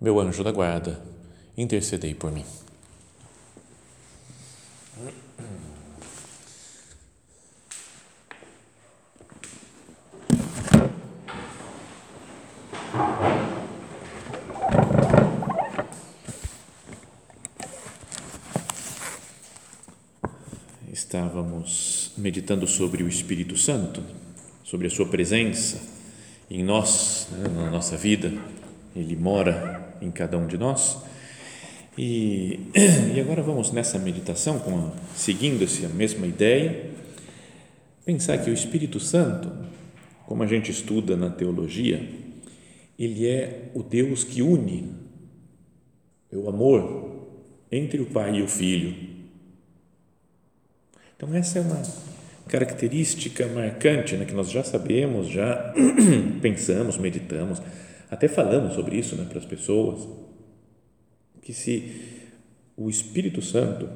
meu 0.00 0.18
anjo 0.18 0.42
da 0.42 0.50
guarda, 0.50 0.98
intercedei 1.56 2.14
por 2.14 2.32
mim. 2.32 2.44
Estávamos 20.90 22.12
meditando 22.16 22.66
sobre 22.66 23.02
o 23.02 23.08
Espírito 23.08 23.56
Santo, 23.56 24.02
sobre 24.64 24.86
a 24.86 24.90
sua 24.90 25.06
presença 25.06 25.80
em 26.50 26.64
nós, 26.64 27.28
né, 27.32 27.48
na 27.48 27.70
nossa 27.70 27.96
vida, 27.96 28.32
Ele 28.94 29.16
mora 29.16 29.69
em 30.00 30.10
cada 30.10 30.38
um 30.38 30.46
de 30.46 30.56
nós. 30.56 30.98
E, 31.96 32.60
e 33.14 33.20
agora 33.20 33.42
vamos 33.42 33.72
nessa 33.72 33.98
meditação, 33.98 34.58
a, 34.58 34.92
seguindo 35.14 35.64
essa 35.64 35.88
mesma 35.88 36.26
ideia, 36.26 36.90
pensar 38.04 38.38
que 38.38 38.50
o 38.50 38.54
Espírito 38.54 38.98
Santo, 38.98 39.50
como 40.26 40.42
a 40.42 40.46
gente 40.46 40.70
estuda 40.70 41.16
na 41.16 41.30
teologia, 41.30 42.08
ele 42.98 43.26
é 43.26 43.70
o 43.74 43.82
Deus 43.82 44.24
que 44.24 44.42
une 44.42 45.00
o 46.32 46.48
amor 46.48 47.28
entre 47.72 48.00
o 48.00 48.06
Pai 48.06 48.36
e 48.36 48.42
o 48.42 48.48
Filho. 48.48 48.94
Então, 51.16 51.34
essa 51.34 51.58
é 51.58 51.62
uma 51.62 51.82
característica 52.48 53.46
marcante, 53.46 54.16
né, 54.16 54.24
que 54.24 54.34
nós 54.34 54.50
já 54.50 54.64
sabemos, 54.64 55.28
já 55.28 55.74
pensamos, 56.40 56.96
meditamos, 56.98 57.60
até 58.10 58.26
falamos 58.26 58.74
sobre 58.74 58.96
isso 58.96 59.14
né, 59.16 59.24
para 59.28 59.38
as 59.38 59.44
pessoas, 59.44 60.06
que 61.40 61.52
se 61.52 61.92
o 62.76 62.90
Espírito 62.90 63.40
Santo 63.40 63.88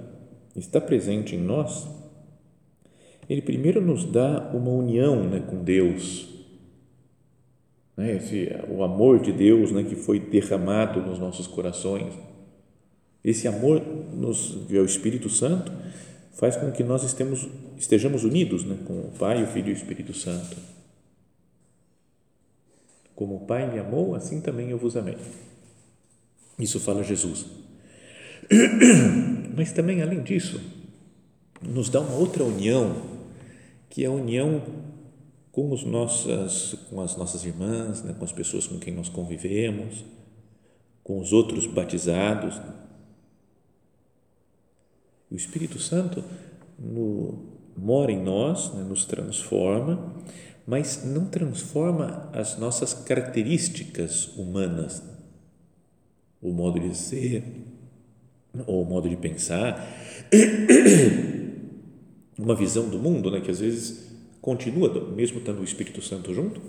está 0.55 0.81
presente 0.81 1.35
em 1.35 1.41
nós, 1.41 1.89
ele 3.29 3.43
primeiro 3.43 3.81
nos 3.81 4.05
dá 4.05 4.51
uma 4.53 4.71
união 4.71 5.25
né, 5.25 5.41
com 5.41 5.65
Deus, 5.65 6.29
né, 7.97 8.17
esse, 8.17 8.49
o 8.69 8.83
amor 8.83 9.21
de 9.21 9.33
Deus 9.33 9.73
né, 9.73 9.83
que 9.83 9.97
foi 9.97 10.21
derramado 10.21 11.01
nos 11.01 11.19
nossos 11.19 11.47
corações, 11.47 12.15
esse 13.25 13.49
amor 13.49 13.81
nos, 14.13 14.57
é 14.71 14.79
o 14.79 14.85
Espírito 14.85 15.29
Santo 15.29 15.73
faz 16.35 16.57
com 16.57 16.71
que 16.71 16.85
nós 16.85 17.03
estemos, 17.03 17.49
estejamos 17.79 18.23
unidos 18.25 18.65
né, 18.65 18.77
com 18.85 18.93
o 18.93 19.13
Pai, 19.19 19.43
o 19.43 19.47
Filho 19.47 19.69
e 19.69 19.73
o 19.73 19.77
Espírito 19.77 20.13
Santo. 20.13 20.57
Como 23.15 23.37
o 23.37 23.47
Pai 23.47 23.71
me 23.71 23.79
amou, 23.79 24.15
assim 24.15 24.41
também 24.41 24.71
eu 24.71 24.79
vos 24.79 24.97
amei. 24.97 25.17
Isso 26.59 26.81
fala 26.81 27.03
Jesus. 27.03 27.47
Mas 29.57 29.73
também, 29.73 30.03
além 30.03 30.23
disso, 30.23 30.61
nos 31.63 31.89
dá 31.89 32.01
uma 32.01 32.17
outra 32.17 32.45
união, 32.45 33.03
que 33.89 34.05
é 34.05 34.07
a 34.07 34.11
união 34.11 34.63
com, 35.53 35.71
os 35.71 35.85
nossas, 35.85 36.75
com 36.91 37.01
as 37.01 37.17
nossas 37.17 37.45
irmãs, 37.45 38.03
né, 38.03 38.13
com 38.19 38.25
as 38.25 38.33
pessoas 38.33 38.67
com 38.67 38.79
quem 38.79 38.93
nós 38.93 39.09
convivemos, 39.09 40.05
com 41.03 41.21
os 41.21 41.33
outros 41.33 41.67
batizados, 41.67 42.61
o 45.31 45.37
Espírito 45.37 45.79
Santo 45.79 46.25
no, 46.79 47.39
mora 47.77 48.11
em 48.11 48.23
nós, 48.23 48.73
né, 48.75 48.83
nos 48.83 49.05
transforma, 49.05 50.15
mas 50.67 51.05
não 51.05 51.27
transforma 51.27 52.31
as 52.33 52.59
nossas 52.59 52.95
características 52.95 54.29
humanas, 54.37 55.03
o 56.41 56.51
modo 56.51 56.81
de 56.81 56.97
ser, 56.97 57.45
ou 58.67 58.83
o 58.83 58.87
modo 58.87 59.09
de 59.09 59.17
pensar, 59.17 59.87
uma 62.39 62.55
visão 62.55 62.89
do 62.89 62.99
mundo, 62.99 63.31
né, 63.31 63.41
que 63.41 63.51
às 63.51 63.61
vezes 63.61 64.11
continua, 64.41 65.11
mesmo 65.11 65.39
estando 65.39 65.61
o 65.61 65.65
Espírito 65.65 66.03
Santo 66.03 66.33
junto, 66.33 66.61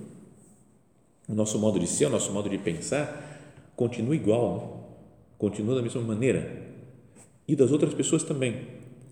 o 1.27 1.33
nosso 1.33 1.57
modo 1.57 1.79
de 1.79 1.88
ser, 1.88 2.06
o 2.06 2.09
nosso 2.09 2.31
modo 2.31 2.50
de 2.50 2.57
pensar 2.57 3.33
continua 3.75 4.16
igual, 4.16 5.00
continua 5.38 5.75
da 5.75 5.81
mesma 5.81 6.01
maneira, 6.01 6.66
e 7.47 7.56
das 7.56 7.72
outras 7.72 7.94
pessoas 7.94 8.23
também. 8.23 8.67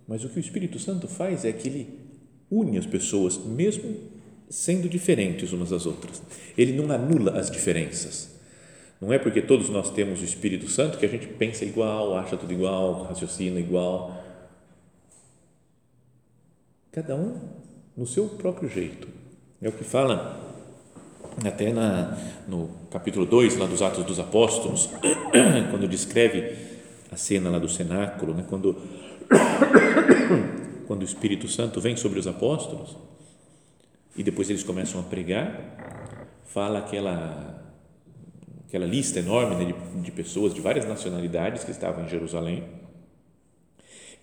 Mas 0.08 0.24
o 0.24 0.30
que 0.30 0.38
o 0.38 0.40
Espírito 0.40 0.80
Santo 0.80 1.08
faz 1.08 1.46
é 1.46 1.52
que 1.52 1.68
ele 1.68 2.00
une 2.50 2.78
as 2.78 2.86
pessoas, 2.86 3.38
mesmo 3.38 4.13
sendo 4.50 4.88
diferentes 4.88 5.52
umas 5.52 5.70
das 5.70 5.86
outras. 5.86 6.22
Ele 6.58 6.74
não 6.74 6.94
anula 6.94 7.40
as 7.40 7.50
diferenças. 7.50 8.34
Não 9.02 9.12
é 9.12 9.20
porque 9.20 9.42
todos 9.42 9.70
nós 9.70 9.90
temos 9.90 10.22
o 10.22 10.24
Espírito 10.24 10.70
Santo 10.70 10.98
que 10.98 11.06
a 11.06 11.10
gente 11.10 11.28
pensa 11.28 11.66
igual, 11.66 12.16
acha 12.16 12.38
tudo 12.38 12.54
igual, 12.54 13.04
raciocina 13.04 13.60
igual. 13.60 14.24
Cada 16.92 17.16
um 17.16 17.38
no 17.98 18.08
seu 18.08 18.30
próprio 18.30 18.70
jeito. 18.70 19.08
É 19.62 19.68
o 19.68 19.72
que 19.72 19.84
fala 19.84 20.40
até 21.46 21.74
na, 21.74 22.18
no 22.48 22.70
capítulo 22.92 23.26
2, 23.26 23.58
lá 23.58 23.66
dos 23.66 23.82
Atos 23.82 24.06
dos 24.06 24.20
Apóstolos, 24.20 24.90
quando 25.72 25.88
descreve 25.88 26.56
a 27.12 27.18
cena 27.18 27.50
lá 27.50 27.60
do 27.60 27.68
cenáculo, 27.68 28.34
né? 28.34 28.46
quando, 28.48 28.76
quando 30.88 31.02
o 31.02 31.06
Espírito 31.06 31.48
Santo 31.48 31.82
vem 31.82 31.96
sobre 31.96 32.20
os 32.20 32.28
apóstolos 32.28 32.96
e 34.16 34.24
depois 34.24 34.50
eles 34.50 34.64
começam 34.64 35.00
a 35.00 35.04
pregar, 35.04 36.30
fala 36.46 36.80
aquela 36.80 37.52
aquela 38.68 38.86
lista 38.88 39.20
enorme 39.20 39.56
né, 39.56 39.72
de, 39.72 40.02
de 40.02 40.12
pessoas 40.12 40.52
de 40.52 40.60
várias 40.60 40.86
nacionalidades 40.88 41.64
que 41.64 41.70
estavam 41.70 42.06
em 42.06 42.10
Jerusalém 42.10 42.64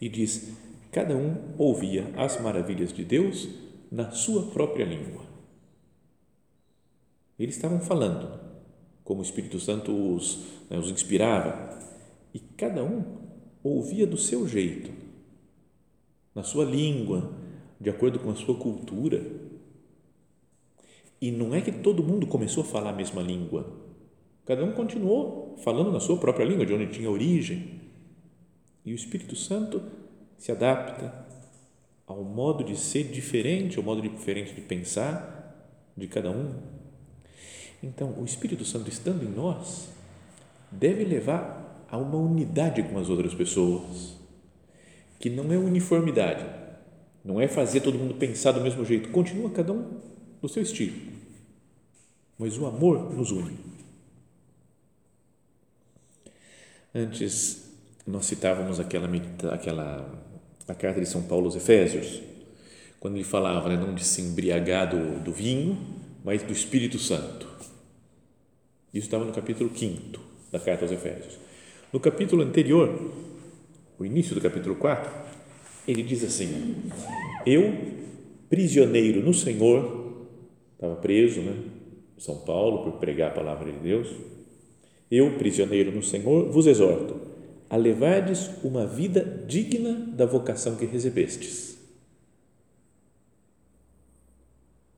e 0.00 0.08
diz 0.08 0.52
cada 0.90 1.16
um 1.16 1.54
ouvia 1.56 2.12
as 2.16 2.40
maravilhas 2.40 2.92
de 2.92 3.04
Deus 3.04 3.48
na 3.92 4.10
sua 4.10 4.50
própria 4.50 4.84
língua. 4.84 5.24
Eles 7.38 7.54
estavam 7.54 7.80
falando 7.80 8.40
como 9.04 9.20
o 9.20 9.24
Espírito 9.24 9.58
Santo 9.58 9.92
os, 9.92 10.46
né, 10.68 10.78
os 10.78 10.90
inspirava 10.90 11.78
e 12.34 12.38
cada 12.38 12.82
um 12.82 13.18
ouvia 13.62 14.06
do 14.06 14.16
seu 14.16 14.46
jeito, 14.46 14.90
na 16.34 16.42
sua 16.42 16.64
língua, 16.64 17.32
de 17.80 17.90
acordo 17.90 18.18
com 18.18 18.30
a 18.30 18.36
sua 18.36 18.56
cultura. 18.56 19.49
E 21.20 21.30
não 21.30 21.54
é 21.54 21.60
que 21.60 21.70
todo 21.70 22.02
mundo 22.02 22.26
começou 22.26 22.62
a 22.62 22.66
falar 22.66 22.90
a 22.90 22.94
mesma 22.94 23.20
língua. 23.20 23.70
Cada 24.46 24.64
um 24.64 24.72
continuou 24.72 25.56
falando 25.62 25.92
na 25.92 26.00
sua 26.00 26.16
própria 26.16 26.44
língua, 26.44 26.64
de 26.64 26.72
onde 26.72 26.86
tinha 26.86 27.10
origem. 27.10 27.80
E 28.84 28.92
o 28.92 28.96
Espírito 28.96 29.36
Santo 29.36 29.82
se 30.38 30.50
adapta 30.50 31.26
ao 32.06 32.24
modo 32.24 32.64
de 32.64 32.74
ser 32.74 33.04
diferente, 33.04 33.78
ao 33.78 33.84
modo 33.84 34.00
diferente 34.00 34.54
de 34.54 34.62
pensar 34.62 35.40
de 35.96 36.08
cada 36.08 36.30
um. 36.30 36.54
Então, 37.82 38.14
o 38.18 38.24
Espírito 38.24 38.64
Santo 38.64 38.88
estando 38.88 39.22
em 39.22 39.28
nós, 39.28 39.88
deve 40.72 41.04
levar 41.04 41.86
a 41.90 41.98
uma 41.98 42.16
unidade 42.16 42.82
com 42.82 42.98
as 42.98 43.08
outras 43.08 43.34
pessoas, 43.34 44.16
que 45.18 45.28
não 45.28 45.52
é 45.52 45.58
uniformidade, 45.58 46.44
não 47.24 47.40
é 47.40 47.46
fazer 47.46 47.80
todo 47.80 47.98
mundo 47.98 48.14
pensar 48.14 48.52
do 48.52 48.60
mesmo 48.60 48.84
jeito, 48.84 49.10
continua 49.10 49.50
cada 49.50 49.72
um 49.72 50.00
no 50.42 50.48
seu 50.48 50.62
estilo, 50.62 50.96
mas 52.38 52.56
o 52.58 52.66
amor 52.66 53.14
nos 53.14 53.30
une. 53.30 53.58
Antes 56.94 57.70
nós 58.06 58.26
citávamos 58.26 58.80
aquela 58.80 59.08
aquela 59.52 60.30
a 60.66 60.74
carta 60.74 61.00
de 61.00 61.06
São 61.06 61.22
Paulo 61.22 61.46
aos 61.46 61.56
Efésios, 61.56 62.22
quando 62.98 63.16
ele 63.16 63.24
falava 63.24 63.68
né, 63.68 63.76
não 63.76 63.94
de 63.94 64.04
se 64.04 64.22
embriagar 64.22 64.88
do, 64.88 65.20
do 65.20 65.32
vinho, 65.32 65.76
mas 66.24 66.42
do 66.42 66.52
Espírito 66.52 66.98
Santo. 66.98 67.48
Isso 68.92 69.06
estava 69.06 69.24
no 69.24 69.32
capítulo 69.32 69.70
5 69.74 70.20
da 70.52 70.58
carta 70.58 70.84
aos 70.84 70.92
Efésios. 70.92 71.38
No 71.92 71.98
capítulo 71.98 72.42
anterior, 72.42 73.12
o 73.98 74.04
início 74.04 74.34
do 74.34 74.40
capítulo 74.40 74.76
4, 74.76 75.10
ele 75.86 76.02
diz 76.02 76.22
assim: 76.22 76.90
Eu, 77.44 77.72
prisioneiro 78.48 79.22
no 79.22 79.34
Senhor, 79.34 79.99
estava 80.80 80.96
preso, 80.96 81.42
né? 81.42 81.62
São 82.16 82.38
Paulo, 82.38 82.84
por 82.84 82.98
pregar 82.98 83.30
a 83.30 83.34
palavra 83.34 83.70
de 83.70 83.78
Deus, 83.78 84.08
eu, 85.10 85.36
prisioneiro 85.36 85.92
no 85.92 86.02
Senhor, 86.02 86.50
vos 86.50 86.66
exorto 86.66 87.28
a 87.68 87.76
levardes 87.76 88.50
uma 88.64 88.86
vida 88.86 89.44
digna 89.46 89.92
da 89.92 90.24
vocação 90.24 90.76
que 90.76 90.86
recebestes. 90.86 91.78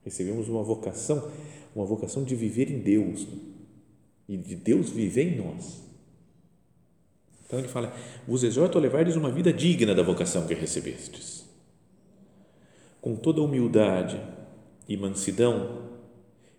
Recebemos 0.05 0.49
uma 0.49 0.63
vocação, 0.63 1.31
uma 1.75 1.85
vocação 1.85 2.25
de 2.25 2.35
viver 2.35 2.71
em 2.71 2.79
Deus 2.79 3.27
e 4.29 4.37
de 4.37 4.55
Deus 4.55 4.89
viver 4.89 5.35
em 5.35 5.37
nós. 5.37 5.83
Então 7.45 7.59
ele 7.59 7.69
fala: 7.69 7.95
vos 8.27 8.43
exorto 8.43 8.79
a 8.79 8.81
levardes 8.81 9.17
uma 9.17 9.31
vida 9.31 9.53
digna 9.53 9.95
da 9.95 10.03
vocação 10.03 10.47
que 10.47 10.55
recebestes. 10.55 11.45
Com 13.01 13.17
toda 13.17 13.43
humildade 13.43 14.19
e 14.89 14.97
mansidão 14.97 15.91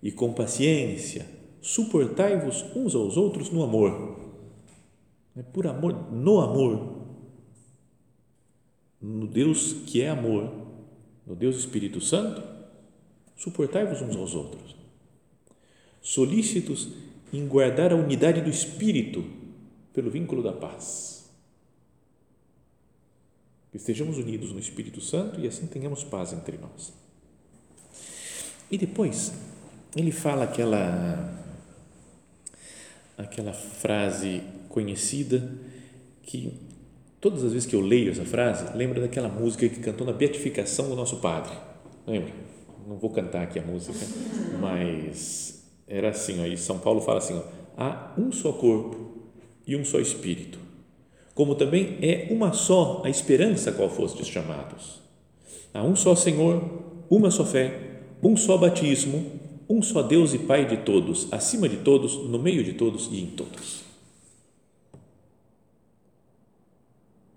e 0.01 0.11
com 0.11 0.33
paciência, 0.33 1.25
suportai-vos 1.61 2.63
uns 2.75 2.93
aos 2.93 3.15
outros 3.15 3.49
no 3.49 3.63
amor. 3.63 4.19
É 5.35 5.41
por 5.41 5.65
amor, 5.65 6.11
no 6.11 6.41
amor. 6.41 7.03
No 9.01 9.25
Deus 9.27 9.73
que 9.85 10.01
é 10.01 10.09
amor, 10.09 10.51
no 11.25 11.35
Deus 11.35 11.57
Espírito 11.57 11.99
Santo, 12.01 12.43
suportai-vos 13.35 14.01
uns 14.01 14.15
aos 14.15 14.35
outros. 14.35 14.75
Solícitos 16.01 16.89
em 17.31 17.47
guardar 17.47 17.91
a 17.93 17.95
unidade 17.95 18.41
do 18.41 18.49
Espírito 18.49 19.23
pelo 19.93 20.11
vínculo 20.11 20.43
da 20.43 20.51
paz. 20.51 21.31
Que 23.71 23.77
estejamos 23.77 24.17
unidos 24.17 24.51
no 24.51 24.59
Espírito 24.59 25.01
Santo 25.01 25.39
e 25.39 25.47
assim 25.47 25.65
tenhamos 25.65 26.03
paz 26.03 26.33
entre 26.33 26.57
nós. 26.57 26.93
E 28.69 28.77
depois, 28.77 29.33
ele 29.95 30.11
fala 30.11 30.45
aquela 30.45 31.31
aquela 33.17 33.53
frase 33.53 34.41
conhecida 34.69 35.47
que 36.23 36.51
todas 37.21 37.43
as 37.43 37.53
vezes 37.53 37.67
que 37.67 37.75
eu 37.75 37.81
leio 37.81 38.11
essa 38.11 38.25
frase, 38.25 38.75
lembra 38.75 38.99
daquela 38.99 39.29
música 39.29 39.69
que 39.69 39.79
cantou 39.79 40.05
na 40.05 40.13
beatificação 40.13 40.89
do 40.89 40.95
nosso 40.95 41.17
padre. 41.17 41.53
Lembra? 42.05 42.33
Não 42.87 42.97
vou 42.97 43.09
cantar 43.09 43.43
aqui 43.43 43.59
a 43.59 43.61
música, 43.61 43.97
mas 44.59 45.63
era 45.87 46.09
assim, 46.09 46.43
e 46.45 46.57
São 46.57 46.79
Paulo 46.79 46.99
fala 46.99 47.19
assim, 47.19 47.35
ó, 47.35 47.43
há 47.77 48.13
um 48.17 48.31
só 48.31 48.51
corpo 48.51 49.29
e 49.65 49.75
um 49.75 49.85
só 49.85 49.99
Espírito, 49.99 50.59
como 51.33 51.55
também 51.55 51.97
é 52.01 52.27
uma 52.29 52.51
só 52.51 53.01
a 53.05 53.09
esperança 53.09 53.69
a 53.69 53.73
qual 53.73 53.89
fostes 53.89 54.27
chamados. 54.27 55.01
Há 55.73 55.81
um 55.81 55.95
só 55.95 56.15
Senhor, 56.15 56.61
uma 57.09 57.31
só 57.31 57.45
fé, 57.45 57.92
um 58.23 58.37
só 58.37 58.57
batismo, 58.57 59.39
um 59.69 59.81
só 59.81 60.01
Deus 60.01 60.33
e 60.33 60.39
Pai 60.39 60.65
de 60.65 60.77
todos, 60.77 61.27
acima 61.31 61.67
de 61.67 61.77
todos, 61.77 62.15
no 62.15 62.39
meio 62.39 62.63
de 62.63 62.73
todos 62.73 63.09
e 63.11 63.19
em 63.19 63.27
todos. 63.27 63.83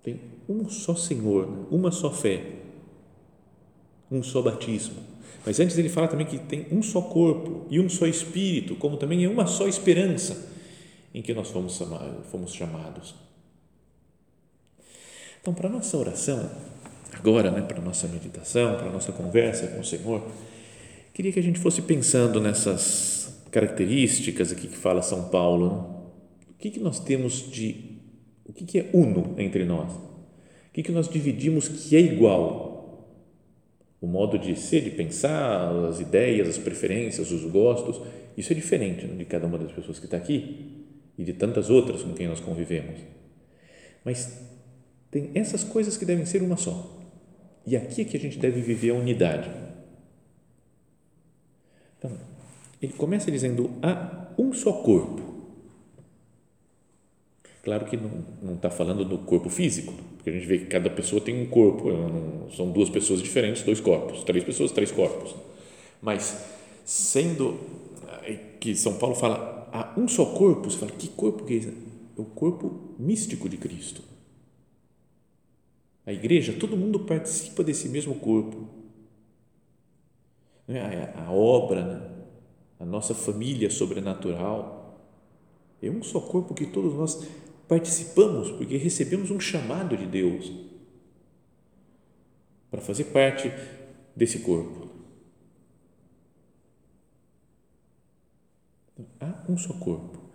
Tem 0.03 0.21
um 0.49 0.69
só 0.69 0.95
Senhor, 0.95 1.67
uma 1.71 1.91
só 1.91 2.11
fé, 2.11 2.43
um 4.11 4.23
só 4.23 4.41
batismo. 4.41 5.03
Mas 5.45 5.61
antes 5.61 5.77
ele 5.79 5.89
fala 5.89 6.09
também 6.09 6.27
que 6.27 6.39
tem 6.39 6.67
um 6.71 6.83
só 6.83 7.01
corpo 7.01 7.67
e 7.71 7.81
um 7.81 7.89
só 7.89 8.07
Espírito, 8.07 8.77
como 8.77 8.97
também 8.97 9.25
é 9.25 9.29
uma 9.29 9.47
só 9.47 9.67
esperança 9.67 10.55
em 11.15 11.23
que 11.23 11.33
nós 11.33 11.51
fomos, 11.51 11.81
fomos 12.31 12.53
chamados. 12.53 13.15
Então, 15.41 15.55
para 15.55 15.69
a 15.69 15.73
nossa 15.73 15.97
oração, 15.97 16.51
agora, 17.13 17.51
né, 17.51 17.63
para 17.63 17.79
a 17.79 17.81
nossa 17.81 18.09
meditação, 18.09 18.77
para 18.77 18.89
a 18.89 18.93
nossa 18.93 19.13
conversa 19.13 19.69
com 19.69 19.81
o 19.81 19.85
Senhor, 19.85 20.23
queria 21.17 21.33
que 21.33 21.41
a 21.41 21.43
gente 21.43 21.59
fosse 21.59 21.81
pensando 21.81 22.39
nessas 22.43 23.43
características 23.51 24.53
aqui 24.53 24.69
que 24.69 24.77
fala 24.77 25.01
São 25.01 25.31
Paulo. 25.31 25.71
Né? 25.71 26.51
O 26.51 26.55
que, 26.59 26.71
que 26.71 26.79
nós 26.79 27.01
temos 27.01 27.51
de. 27.51 28.03
O 28.45 28.53
que, 28.53 28.67
que 28.67 28.79
é 28.79 28.91
uno 28.93 29.35
entre 29.39 29.65
nós? 29.65 29.91
O 29.95 30.73
que, 30.75 30.83
que 30.83 30.93
nós 30.93 31.09
dividimos 31.09 31.69
que 31.69 31.97
é 31.97 32.01
igual? 32.01 33.09
O 33.99 34.07
modo 34.07 34.39
de 34.39 34.55
ser, 34.57 34.83
de 34.83 34.91
pensar, 34.91 35.75
as 35.87 36.01
ideias, 36.01 36.51
as 36.51 36.59
preferências, 36.59 37.31
os 37.33 37.51
gostos, 37.51 37.99
isso 38.37 38.53
é 38.53 38.55
diferente 38.55 39.07
né, 39.07 39.17
de 39.17 39.25
cada 39.25 39.47
uma 39.47 39.57
das 39.57 39.73
pessoas 39.73 39.99
que 39.99 40.05
está 40.05 40.19
aqui 40.19 40.85
e 41.17 41.25
de 41.25 41.33
tantas 41.33 41.71
outras 41.71 42.03
com 42.03 42.13
quem 42.13 42.29
nós 42.29 42.41
convivemos. 42.41 43.01
Mas 44.05 44.39
tem 45.11 45.31
essas 45.35 45.65
coisas 45.65 45.97
que 45.97 46.05
devem 46.05 46.27
ser 46.27 46.43
uma 46.43 46.59
só. 46.59 47.01
E 47.67 47.75
aqui 47.75 48.03
é 48.03 48.05
que 48.05 48.19
a 48.19 48.21
gente 48.21 48.39
deve 48.39 48.61
viver 48.61 48.91
a 48.91 48.95
unidade. 48.95 49.66
Ele 52.81 52.93
começa 52.93 53.31
dizendo: 53.31 53.71
há 53.83 54.29
um 54.39 54.53
só 54.53 54.73
corpo. 54.73 55.35
Claro 57.63 57.85
que 57.87 57.97
não 57.97 58.55
está 58.55 58.71
falando 58.71 59.05
do 59.05 59.19
corpo 59.19 59.49
físico, 59.49 59.93
porque 60.17 60.31
a 60.31 60.33
gente 60.33 60.47
vê 60.47 60.59
que 60.59 60.67
cada 60.67 60.89
pessoa 60.89 61.21
tem 61.21 61.43
um 61.43 61.47
corpo, 61.47 61.89
são 62.57 62.71
duas 62.71 62.89
pessoas 62.89 63.21
diferentes, 63.21 63.63
dois 63.63 63.81
corpos, 63.81 64.23
três 64.23 64.45
pessoas, 64.45 64.71
três 64.71 64.93
corpos. 64.93 65.35
Mas, 66.01 66.45
sendo 66.85 67.59
que 68.61 68.77
São 68.77 68.95
Paulo 68.99 69.17
fala 69.17 69.69
há 69.73 69.99
um 69.99 70.07
só 70.07 70.27
corpo, 70.27 70.71
você 70.71 70.79
fala, 70.79 70.93
que 70.93 71.09
corpo 71.09 71.45
que 71.45 71.55
é 71.55 71.57
esse? 71.57 71.69
É 71.69 72.21
o 72.21 72.25
corpo 72.25 72.95
místico 72.99 73.49
de 73.49 73.57
Cristo. 73.57 74.03
A 76.07 76.13
igreja, 76.13 76.53
todo 76.53 76.77
mundo 76.77 77.01
participa 77.01 77.65
desse 77.65 77.89
mesmo 77.89 78.15
corpo. 78.15 78.69
É? 80.69 81.13
A, 81.17 81.31
obra, 81.31 81.85
né? 81.85 82.11
a 82.81 82.85
nossa 82.85 83.15
família 83.15 83.71
sobrenatural, 83.71 84.99
é 85.81 85.91
um 85.91 86.03
só 86.03 86.21
corpo 86.21 86.55
que 86.55 86.67
todos 86.67 86.95
nós 86.95 87.27
participamos, 87.69 88.51
porque 88.51 88.77
recebemos 88.77 89.31
um 89.31 89.39
chamado 89.39 89.97
de 89.97 90.07
Deus 90.07 90.53
para 92.71 92.81
fazer 92.81 93.05
parte 93.05 93.53
desse 94.15 94.41
corpo. 94.41 94.89
Há 99.21 99.45
um 99.49 99.59
só 99.59 99.73
corpo. 99.75 100.27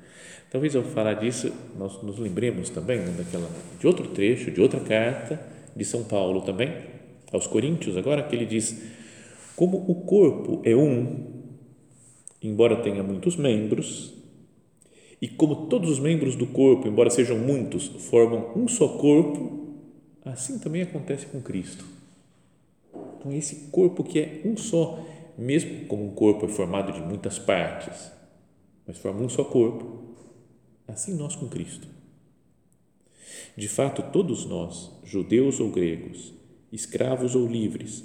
Talvez 0.51 0.75
ao 0.75 0.83
falar 0.83 1.15
disso, 1.15 1.51
nós 1.77 2.01
nos 2.03 2.19
lembremos 2.19 2.69
também 2.69 2.99
né, 2.99 3.11
daquela, 3.17 3.49
de 3.79 3.87
outro 3.87 4.09
trecho, 4.09 4.51
de 4.51 4.61
outra 4.61 4.79
carta 4.81 5.39
de 5.75 5.85
São 5.85 6.03
Paulo 6.03 6.41
também, 6.41 6.69
aos 7.31 7.47
Coríntios, 7.47 7.95
agora 7.95 8.23
que 8.23 8.35
ele 8.35 8.45
diz: 8.45 8.81
Como 9.61 9.77
o 9.87 9.93
corpo 9.93 10.59
é 10.63 10.75
um, 10.75 11.43
embora 12.41 12.81
tenha 12.81 13.03
muitos 13.03 13.35
membros, 13.35 14.11
e 15.21 15.27
como 15.27 15.67
todos 15.67 15.87
os 15.87 15.99
membros 15.99 16.35
do 16.35 16.47
corpo, 16.47 16.87
embora 16.87 17.11
sejam 17.11 17.37
muitos, 17.37 17.85
formam 18.09 18.57
um 18.57 18.67
só 18.67 18.87
corpo, 18.97 19.75
assim 20.25 20.57
também 20.57 20.81
acontece 20.81 21.27
com 21.27 21.39
Cristo. 21.43 21.85
Então, 23.19 23.31
esse 23.33 23.69
corpo 23.69 24.03
que 24.03 24.19
é 24.19 24.41
um 24.45 24.57
só, 24.57 25.05
mesmo 25.37 25.85
como 25.85 26.05
um 26.05 26.15
corpo 26.15 26.47
é 26.47 26.49
formado 26.49 26.91
de 26.91 27.01
muitas 27.01 27.37
partes, 27.37 28.11
mas 28.87 28.97
formam 28.97 29.25
um 29.25 29.29
só 29.29 29.43
corpo, 29.43 30.15
assim 30.87 31.13
nós 31.13 31.35
com 31.35 31.47
Cristo. 31.47 31.87
De 33.55 33.67
fato, 33.67 34.11
todos 34.11 34.43
nós, 34.43 34.89
judeus 35.03 35.59
ou 35.59 35.69
gregos, 35.69 36.33
escravos 36.71 37.35
ou 37.35 37.45
livres, 37.45 38.03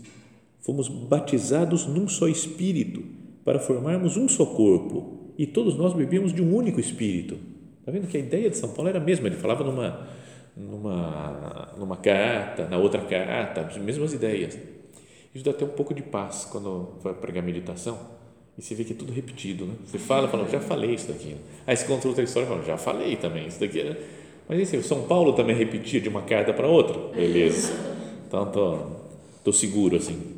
fomos 0.66 0.88
batizados 0.88 1.86
num 1.86 2.08
só 2.08 2.26
espírito 2.26 3.04
para 3.44 3.60
formarmos 3.60 4.16
um 4.16 4.28
só 4.28 4.44
corpo 4.44 5.32
e 5.38 5.46
todos 5.46 5.76
nós 5.76 5.92
bebemos 5.92 6.32
de 6.32 6.42
um 6.42 6.52
único 6.52 6.80
espírito. 6.80 7.38
Está 7.78 7.92
vendo 7.92 8.08
que 8.08 8.16
a 8.16 8.20
ideia 8.20 8.50
de 8.50 8.56
São 8.56 8.70
Paulo 8.70 8.88
era 8.88 8.98
a 8.98 9.00
mesma, 9.00 9.28
ele 9.28 9.36
falava 9.36 9.62
numa, 9.62 10.08
numa, 10.56 11.72
numa 11.78 11.96
carta, 11.96 12.66
na 12.66 12.78
outra 12.78 13.00
carta, 13.02 13.60
as 13.60 13.76
mesmas 13.78 14.12
ideias. 14.12 14.58
Isso 15.32 15.44
dá 15.44 15.52
até 15.52 15.64
um 15.64 15.68
pouco 15.68 15.94
de 15.94 16.02
paz 16.02 16.48
quando 16.50 16.94
vai 17.00 17.14
pregar 17.14 17.44
meditação 17.44 17.96
e 18.58 18.62
você 18.62 18.74
vê 18.74 18.82
que 18.82 18.92
é 18.92 18.96
tudo 18.96 19.12
repetido, 19.12 19.66
né? 19.66 19.74
Você 19.86 19.98
fala, 19.98 20.26
fala, 20.26 20.48
já 20.48 20.58
falei 20.58 20.94
isso 20.94 21.06
daqui. 21.06 21.36
Aí 21.64 21.76
você 21.76 21.86
conta 21.86 22.08
outra 22.08 22.24
história, 22.24 22.48
fala, 22.48 22.64
já 22.64 22.76
falei 22.76 23.14
também 23.14 23.46
isso 23.46 23.60
daqui. 23.60 23.84
Né? 23.84 23.96
Mas 24.48 24.58
esse, 24.58 24.76
o 24.76 24.82
São 24.82 25.02
Paulo 25.02 25.34
também 25.34 25.54
repetia 25.54 26.00
de 26.00 26.08
uma 26.08 26.22
carta 26.22 26.52
para 26.52 26.66
outra, 26.66 26.98
beleza? 27.14 27.72
Então 28.26 28.50
tô, 28.50 28.78
tô 29.44 29.52
seguro 29.52 29.96
assim. 29.96 30.35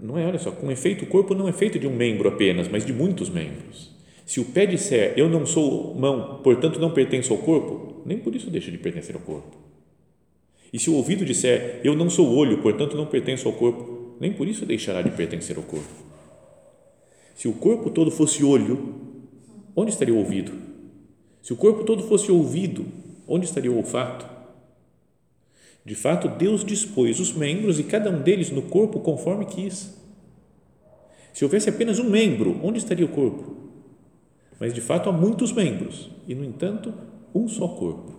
Não 0.00 0.16
é, 0.16 0.24
olha 0.24 0.38
só, 0.38 0.52
com 0.52 0.70
efeito 0.70 1.04
o 1.04 1.08
corpo 1.08 1.34
não 1.34 1.48
é 1.48 1.52
feito 1.52 1.78
de 1.78 1.86
um 1.86 1.94
membro 1.94 2.28
apenas, 2.28 2.68
mas 2.68 2.86
de 2.86 2.92
muitos 2.92 3.28
membros. 3.28 3.90
Se 4.24 4.38
o 4.38 4.44
pé 4.44 4.64
disser 4.64 5.12
eu 5.16 5.28
não 5.28 5.44
sou 5.44 5.92
mão, 5.94 6.40
portanto 6.42 6.78
não 6.78 6.92
pertenço 6.92 7.32
ao 7.32 7.38
corpo, 7.40 8.00
nem 8.06 8.18
por 8.18 8.34
isso 8.34 8.48
deixa 8.48 8.70
de 8.70 8.78
pertencer 8.78 9.16
ao 9.16 9.20
corpo. 9.20 9.56
E 10.72 10.78
se 10.78 10.88
o 10.88 10.94
ouvido 10.94 11.24
disser 11.24 11.80
eu 11.82 11.96
não 11.96 12.08
sou 12.08 12.32
olho, 12.32 12.58
portanto 12.58 12.96
não 12.96 13.06
pertenço 13.06 13.48
ao 13.48 13.54
corpo, 13.54 14.14
nem 14.20 14.32
por 14.32 14.46
isso 14.46 14.64
deixará 14.64 15.02
de 15.02 15.10
pertencer 15.10 15.56
ao 15.56 15.64
corpo. 15.64 15.88
Se 17.34 17.48
o 17.48 17.52
corpo 17.54 17.90
todo 17.90 18.10
fosse 18.10 18.44
olho, 18.44 18.94
onde 19.74 19.90
estaria 19.90 20.14
o 20.14 20.18
ouvido? 20.18 20.52
Se 21.42 21.52
o 21.52 21.56
corpo 21.56 21.82
todo 21.82 22.04
fosse 22.04 22.30
ouvido, 22.30 22.86
onde 23.26 23.46
estaria 23.46 23.72
o 23.72 23.76
olfato? 23.78 24.29
De 25.90 25.96
fato, 25.96 26.28
Deus 26.28 26.64
dispôs 26.64 27.18
os 27.18 27.32
membros 27.32 27.80
e 27.80 27.82
cada 27.82 28.10
um 28.10 28.22
deles 28.22 28.48
no 28.48 28.62
corpo 28.62 29.00
conforme 29.00 29.44
quis. 29.44 29.92
Se 31.32 31.44
houvesse 31.44 31.68
apenas 31.68 31.98
um 31.98 32.08
membro, 32.08 32.60
onde 32.62 32.78
estaria 32.78 33.04
o 33.04 33.08
corpo? 33.08 33.56
Mas 34.60 34.72
de 34.72 34.80
fato 34.80 35.08
há 35.08 35.12
muitos 35.12 35.50
membros 35.50 36.08
e, 36.28 36.34
no 36.36 36.44
entanto, 36.44 36.94
um 37.34 37.48
só 37.48 37.66
corpo. 37.66 38.14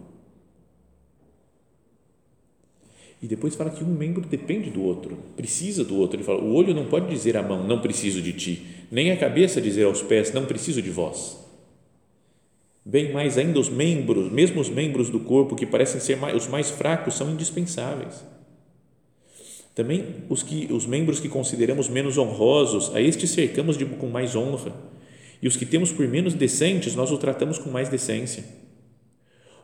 E 3.21 3.25
depois 3.25 3.55
fala 3.55 3.69
que 3.69 3.85
um 3.85 3.95
membro 3.95 4.27
depende 4.27 4.69
do 4.69 4.83
outro, 4.83 5.17
precisa 5.37 5.85
do 5.85 5.95
outro. 5.95 6.17
Ele 6.17 6.25
fala: 6.25 6.43
o 6.43 6.53
olho 6.53 6.73
não 6.73 6.87
pode 6.87 7.07
dizer 7.07 7.37
à 7.37 7.41
mão, 7.41 7.65
não 7.65 7.79
preciso 7.79 8.21
de 8.21 8.33
ti, 8.33 8.65
nem 8.91 9.11
a 9.11 9.17
cabeça 9.17 9.61
dizer 9.61 9.85
aos 9.85 10.01
pés, 10.01 10.33
não 10.33 10.43
preciso 10.43 10.81
de 10.81 10.89
vós. 10.89 11.41
Bem 12.83 13.13
mais 13.13 13.37
ainda, 13.37 13.59
os 13.59 13.69
membros, 13.69 14.31
mesmo 14.31 14.59
os 14.59 14.69
membros 14.69 15.09
do 15.09 15.19
corpo 15.19 15.55
que 15.55 15.65
parecem 15.65 15.99
ser 15.99 16.17
mais, 16.17 16.35
os 16.35 16.47
mais 16.47 16.71
fracos, 16.71 17.15
são 17.15 17.29
indispensáveis. 17.29 18.25
Também 19.75 20.25
os, 20.29 20.41
que, 20.41 20.67
os 20.71 20.85
membros 20.85 21.19
que 21.19 21.29
consideramos 21.29 21.87
menos 21.87 22.17
honrosos, 22.17 22.93
a 22.95 22.99
estes 22.99 23.29
cercamos 23.29 23.77
de, 23.77 23.85
com 23.85 24.07
mais 24.07 24.35
honra, 24.35 24.75
e 25.41 25.47
os 25.47 25.55
que 25.55 25.65
temos 25.65 25.91
por 25.91 26.07
menos 26.07 26.33
decentes, 26.33 26.95
nós 26.95 27.11
o 27.11 27.17
tratamos 27.17 27.57
com 27.57 27.69
mais 27.69 27.87
decência. 27.87 28.43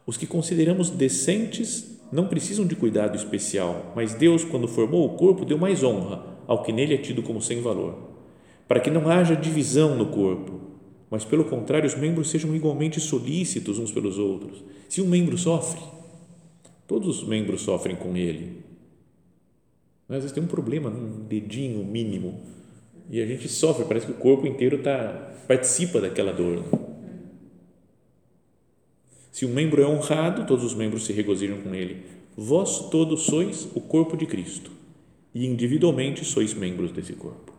Os 0.06 0.16
que 0.16 0.26
consideramos 0.26 0.90
decentes 0.90 2.00
não 2.12 2.28
precisam 2.28 2.66
de 2.66 2.76
cuidado 2.76 3.16
especial, 3.16 3.92
mas 3.96 4.14
Deus, 4.14 4.44
quando 4.44 4.68
formou 4.68 5.06
o 5.06 5.18
corpo, 5.18 5.44
deu 5.44 5.58
mais 5.58 5.84
honra 5.84 6.38
ao 6.48 6.64
que 6.64 6.72
nele 6.72 6.94
é 6.94 6.98
tido 6.98 7.22
como 7.22 7.42
sem 7.42 7.62
valor, 7.62 7.98
para 8.68 8.80
que 8.80 8.90
não 8.90 9.10
haja 9.10 9.36
divisão 9.36 9.96
no 9.96 10.06
corpo, 10.06 10.67
mas 11.10 11.24
pelo 11.24 11.46
contrário, 11.46 11.88
os 11.88 11.96
membros 11.96 12.30
sejam 12.30 12.56
igualmente 12.56 13.00
solícitos 13.00 13.80
uns 13.80 13.92
pelos 13.92 14.18
outros. 14.18 14.64
Se 14.90 15.02
um 15.02 15.08
membro 15.08 15.38
sofre, 15.38 15.82
todos 16.88 17.22
os 17.22 17.28
membros 17.28 17.62
sofrem 17.62 17.96
com 17.96 18.16
ele. 18.16 18.64
Às 20.10 20.18
vezes 20.18 20.32
tem 20.32 20.44
um 20.44 20.48
problema 20.48 20.90
num 20.90 21.26
dedinho 21.26 21.84
mínimo 21.84 22.42
e 23.10 23.22
a 23.22 23.26
gente 23.26 23.48
sofre, 23.48 23.86
parece 23.86 24.06
que 24.06 24.12
o 24.12 24.16
corpo 24.16 24.46
inteiro 24.46 24.82
tá, 24.82 25.34
participa 25.48 26.02
daquela 26.02 26.34
dor. 26.34 26.64
Se 29.32 29.46
um 29.46 29.54
membro 29.54 29.82
é 29.82 29.88
honrado, 29.88 30.46
todos 30.46 30.66
os 30.66 30.74
membros 30.74 31.06
se 31.06 31.14
regozijam 31.14 31.62
com 31.62 31.74
ele. 31.74 32.04
Vós 32.36 32.90
todos 32.90 33.24
sois 33.24 33.68
o 33.76 33.82
corpo 33.82 34.18
de 34.18 34.26
Cristo 34.26 34.72
e 35.34 35.46
individualmente 35.46 36.26
sois 36.26 36.54
membros 36.54 36.92
desse 36.92 37.14
corpo. 37.14 37.54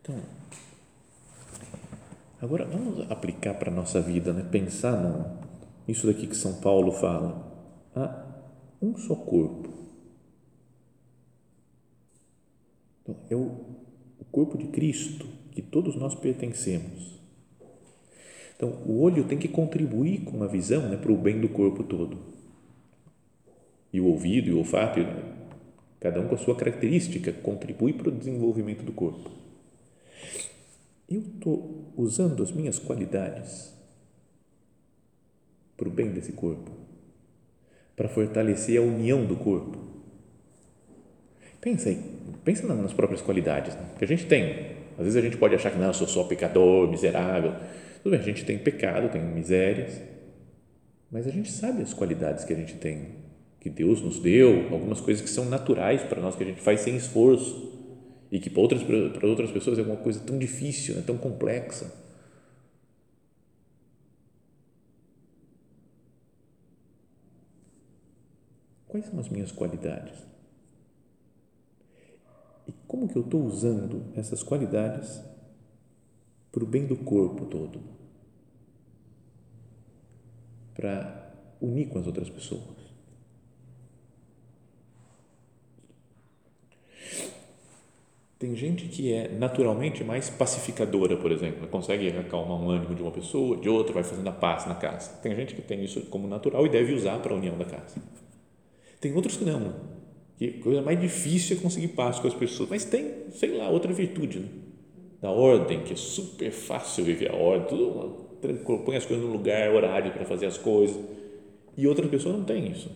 Então, 0.00 0.20
agora 2.44 2.66
vamos 2.66 3.10
aplicar 3.10 3.54
para 3.54 3.70
a 3.70 3.74
nossa 3.74 4.00
vida, 4.02 4.32
né? 4.32 4.46
pensar 4.50 4.92
no, 4.92 5.38
isso 5.88 6.06
daqui 6.06 6.26
que 6.26 6.36
São 6.36 6.60
Paulo 6.60 6.92
fala. 6.92 7.52
Há 7.96 8.22
um 8.82 8.96
só 8.98 9.14
corpo. 9.14 9.70
Então, 13.02 13.16
é 13.30 13.34
o, 13.34 13.46
o 14.20 14.24
corpo 14.30 14.58
de 14.58 14.66
Cristo 14.66 15.26
que 15.52 15.62
todos 15.62 15.96
nós 15.96 16.14
pertencemos. 16.14 17.18
Então, 18.56 18.68
o 18.86 19.00
olho 19.00 19.24
tem 19.24 19.38
que 19.38 19.48
contribuir 19.48 20.24
com 20.24 20.42
a 20.42 20.46
visão 20.46 20.88
né, 20.88 20.96
para 20.96 21.12
o 21.12 21.16
bem 21.16 21.40
do 21.40 21.48
corpo 21.48 21.82
todo. 21.82 22.18
E 23.92 24.00
o 24.00 24.06
ouvido 24.06 24.48
e 24.48 24.52
o 24.52 24.58
olfato, 24.58 25.00
cada 25.98 26.20
um 26.20 26.28
com 26.28 26.34
a 26.34 26.38
sua 26.38 26.54
característica, 26.54 27.32
contribui 27.32 27.92
para 27.94 28.08
o 28.08 28.12
desenvolvimento 28.12 28.84
do 28.84 28.92
corpo. 28.92 29.30
Eu 31.08 31.20
estou 31.20 31.92
usando 31.96 32.42
as 32.42 32.50
minhas 32.50 32.78
qualidades 32.78 33.72
para 35.76 35.88
o 35.88 35.90
bem 35.90 36.10
desse 36.10 36.32
corpo, 36.32 36.70
para 37.94 38.08
fortalecer 38.08 38.78
a 38.78 38.82
união 38.82 39.24
do 39.26 39.36
corpo. 39.36 39.78
Pensa 41.60 41.88
aí, 41.88 42.02
pensa 42.44 42.66
nas 42.66 42.92
próprias 42.92 43.20
qualidades 43.20 43.74
né, 43.74 43.90
que 43.98 44.04
a 44.04 44.08
gente 44.08 44.26
tem. 44.26 44.74
Às 44.96 45.04
vezes 45.04 45.16
a 45.16 45.20
gente 45.20 45.36
pode 45.36 45.54
achar 45.54 45.70
que 45.70 45.78
não, 45.78 45.88
eu 45.88 45.94
sou 45.94 46.06
só 46.06 46.24
pecador, 46.24 46.88
miserável 46.88 47.54
tudo 48.04 48.12
bem, 48.12 48.20
a 48.20 48.22
gente 48.22 48.44
tem 48.44 48.58
pecado, 48.58 49.08
tem 49.08 49.22
misérias, 49.22 49.98
mas 51.10 51.26
a 51.26 51.30
gente 51.30 51.50
sabe 51.50 51.80
as 51.80 51.94
qualidades 51.94 52.44
que 52.44 52.52
a 52.52 52.56
gente 52.56 52.74
tem, 52.74 53.14
que 53.58 53.70
Deus 53.70 54.02
nos 54.02 54.18
deu, 54.18 54.68
algumas 54.70 55.00
coisas 55.00 55.22
que 55.22 55.30
são 55.30 55.46
naturais 55.46 56.02
para 56.02 56.20
nós, 56.20 56.36
que 56.36 56.42
a 56.42 56.46
gente 56.46 56.60
faz 56.60 56.80
sem 56.80 56.96
esforço 56.96 57.73
e 58.34 58.40
que 58.40 58.50
para 58.50 58.62
outras, 58.62 58.82
para 58.82 59.28
outras 59.28 59.52
pessoas 59.52 59.78
é 59.78 59.82
uma 59.82 59.96
coisa 59.96 60.18
tão 60.18 60.36
difícil, 60.36 60.96
né, 60.96 61.02
tão 61.02 61.16
complexa. 61.16 61.94
Quais 68.88 69.06
são 69.06 69.20
as 69.20 69.28
minhas 69.28 69.52
qualidades? 69.52 70.18
E 72.66 72.72
como 72.88 73.06
que 73.06 73.14
eu 73.14 73.22
estou 73.22 73.44
usando 73.44 74.12
essas 74.16 74.42
qualidades 74.42 75.22
para 76.50 76.64
o 76.64 76.66
bem 76.66 76.88
do 76.88 76.96
corpo 76.96 77.46
todo, 77.46 77.84
para 80.74 81.32
unir 81.60 81.88
com 81.88 82.00
as 82.00 82.06
outras 82.08 82.28
pessoas. 82.28 82.84
Tem 88.44 88.54
gente 88.54 88.88
que 88.88 89.10
é 89.10 89.26
naturalmente 89.28 90.04
mais 90.04 90.28
pacificadora, 90.28 91.16
por 91.16 91.32
exemplo, 91.32 91.66
consegue 91.66 92.08
acalmar 92.10 92.60
um 92.60 92.68
ânimo 92.68 92.94
de 92.94 93.00
uma 93.00 93.10
pessoa, 93.10 93.56
de 93.56 93.70
outra, 93.70 93.94
vai 93.94 94.04
fazendo 94.04 94.28
a 94.28 94.32
paz 94.32 94.66
na 94.66 94.74
casa. 94.74 95.12
Tem 95.22 95.34
gente 95.34 95.54
que 95.54 95.62
tem 95.62 95.82
isso 95.82 96.02
como 96.10 96.28
natural 96.28 96.66
e 96.66 96.68
deve 96.68 96.92
usar 96.92 97.20
para 97.20 97.32
a 97.32 97.36
união 97.38 97.56
da 97.56 97.64
casa. 97.64 98.02
Tem 99.00 99.14
outros 99.14 99.38
que 99.38 99.46
não, 99.46 99.72
que 100.36 100.48
coisa 100.58 100.82
mais 100.82 101.00
difícil 101.00 101.56
é 101.56 101.60
conseguir 101.60 101.88
paz 101.88 102.18
com 102.18 102.28
as 102.28 102.34
pessoas, 102.34 102.68
mas 102.68 102.84
tem, 102.84 103.30
sei 103.30 103.56
lá, 103.56 103.70
outra 103.70 103.90
virtude. 103.94 104.40
Né? 104.40 104.48
da 105.22 105.30
ordem, 105.30 105.82
que 105.82 105.94
é 105.94 105.96
super 105.96 106.50
fácil 106.50 107.02
viver 107.02 107.30
a 107.30 107.34
ordem, 107.34 107.66
tudo, 107.66 108.26
põe 108.84 108.94
as 108.94 109.06
coisas 109.06 109.24
no 109.24 109.32
lugar, 109.32 109.70
horário 109.70 110.12
para 110.12 110.26
fazer 110.26 110.44
as 110.44 110.58
coisas, 110.58 111.02
e 111.78 111.86
outra 111.86 112.06
pessoa 112.08 112.36
não 112.36 112.44
tem 112.44 112.70
isso. 112.70 112.90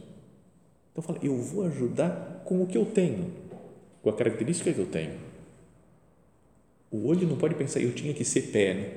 Então 0.92 1.02
fala, 1.02 1.18
eu 1.22 1.34
vou 1.38 1.64
ajudar 1.64 2.42
com 2.44 2.62
o 2.62 2.66
que 2.66 2.76
eu 2.76 2.84
tenho, 2.84 3.32
com 4.02 4.10
a 4.10 4.12
característica 4.12 4.70
que 4.70 4.78
eu 4.78 4.84
tenho. 4.84 5.27
O 6.90 7.06
olho 7.06 7.26
não 7.28 7.36
pode 7.36 7.54
pensar, 7.54 7.80
eu 7.80 7.92
tinha 7.92 8.14
que 8.14 8.24
ser 8.24 8.42
pé 8.50 8.74
né? 8.74 8.90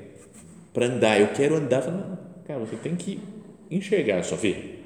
para 0.73 0.85
andar, 0.85 1.19
eu 1.19 1.33
quero 1.33 1.55
andar. 1.55 1.89
Não, 1.91 2.17
cara, 2.45 2.59
você 2.59 2.75
tem 2.77 2.95
que 2.95 3.19
enxergar, 3.69 4.23
só 4.23 4.35
ver. 4.35 4.79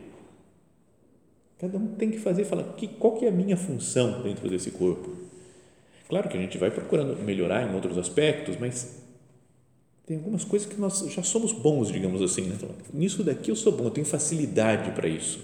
Cada 1.59 1.77
um 1.77 1.87
tem 1.95 2.11
que 2.11 2.19
fazer, 2.19 2.43
falar, 2.45 2.63
que, 2.73 2.87
qual 2.87 3.15
que 3.17 3.25
é 3.25 3.29
a 3.29 3.31
minha 3.31 3.55
função 3.55 4.21
dentro 4.23 4.49
desse 4.49 4.71
corpo? 4.71 5.15
Claro 6.07 6.29
que 6.29 6.37
a 6.37 6.39
gente 6.39 6.57
vai 6.57 6.69
procurando 6.69 7.15
melhorar 7.23 7.67
em 7.67 7.73
outros 7.73 7.97
aspectos, 7.97 8.57
mas 8.57 9.03
tem 10.05 10.17
algumas 10.17 10.43
coisas 10.43 10.67
que 10.67 10.79
nós 10.79 10.99
já 11.09 11.23
somos 11.23 11.51
bons, 11.51 11.91
digamos 11.91 12.21
assim. 12.21 12.43
Né? 12.43 12.57
Nisso 12.93 13.23
daqui 13.23 13.49
eu 13.49 13.55
sou 13.55 13.71
bom, 13.71 13.85
eu 13.85 13.91
tenho 13.91 14.05
facilidade 14.05 14.91
para 14.91 15.07
isso. 15.07 15.39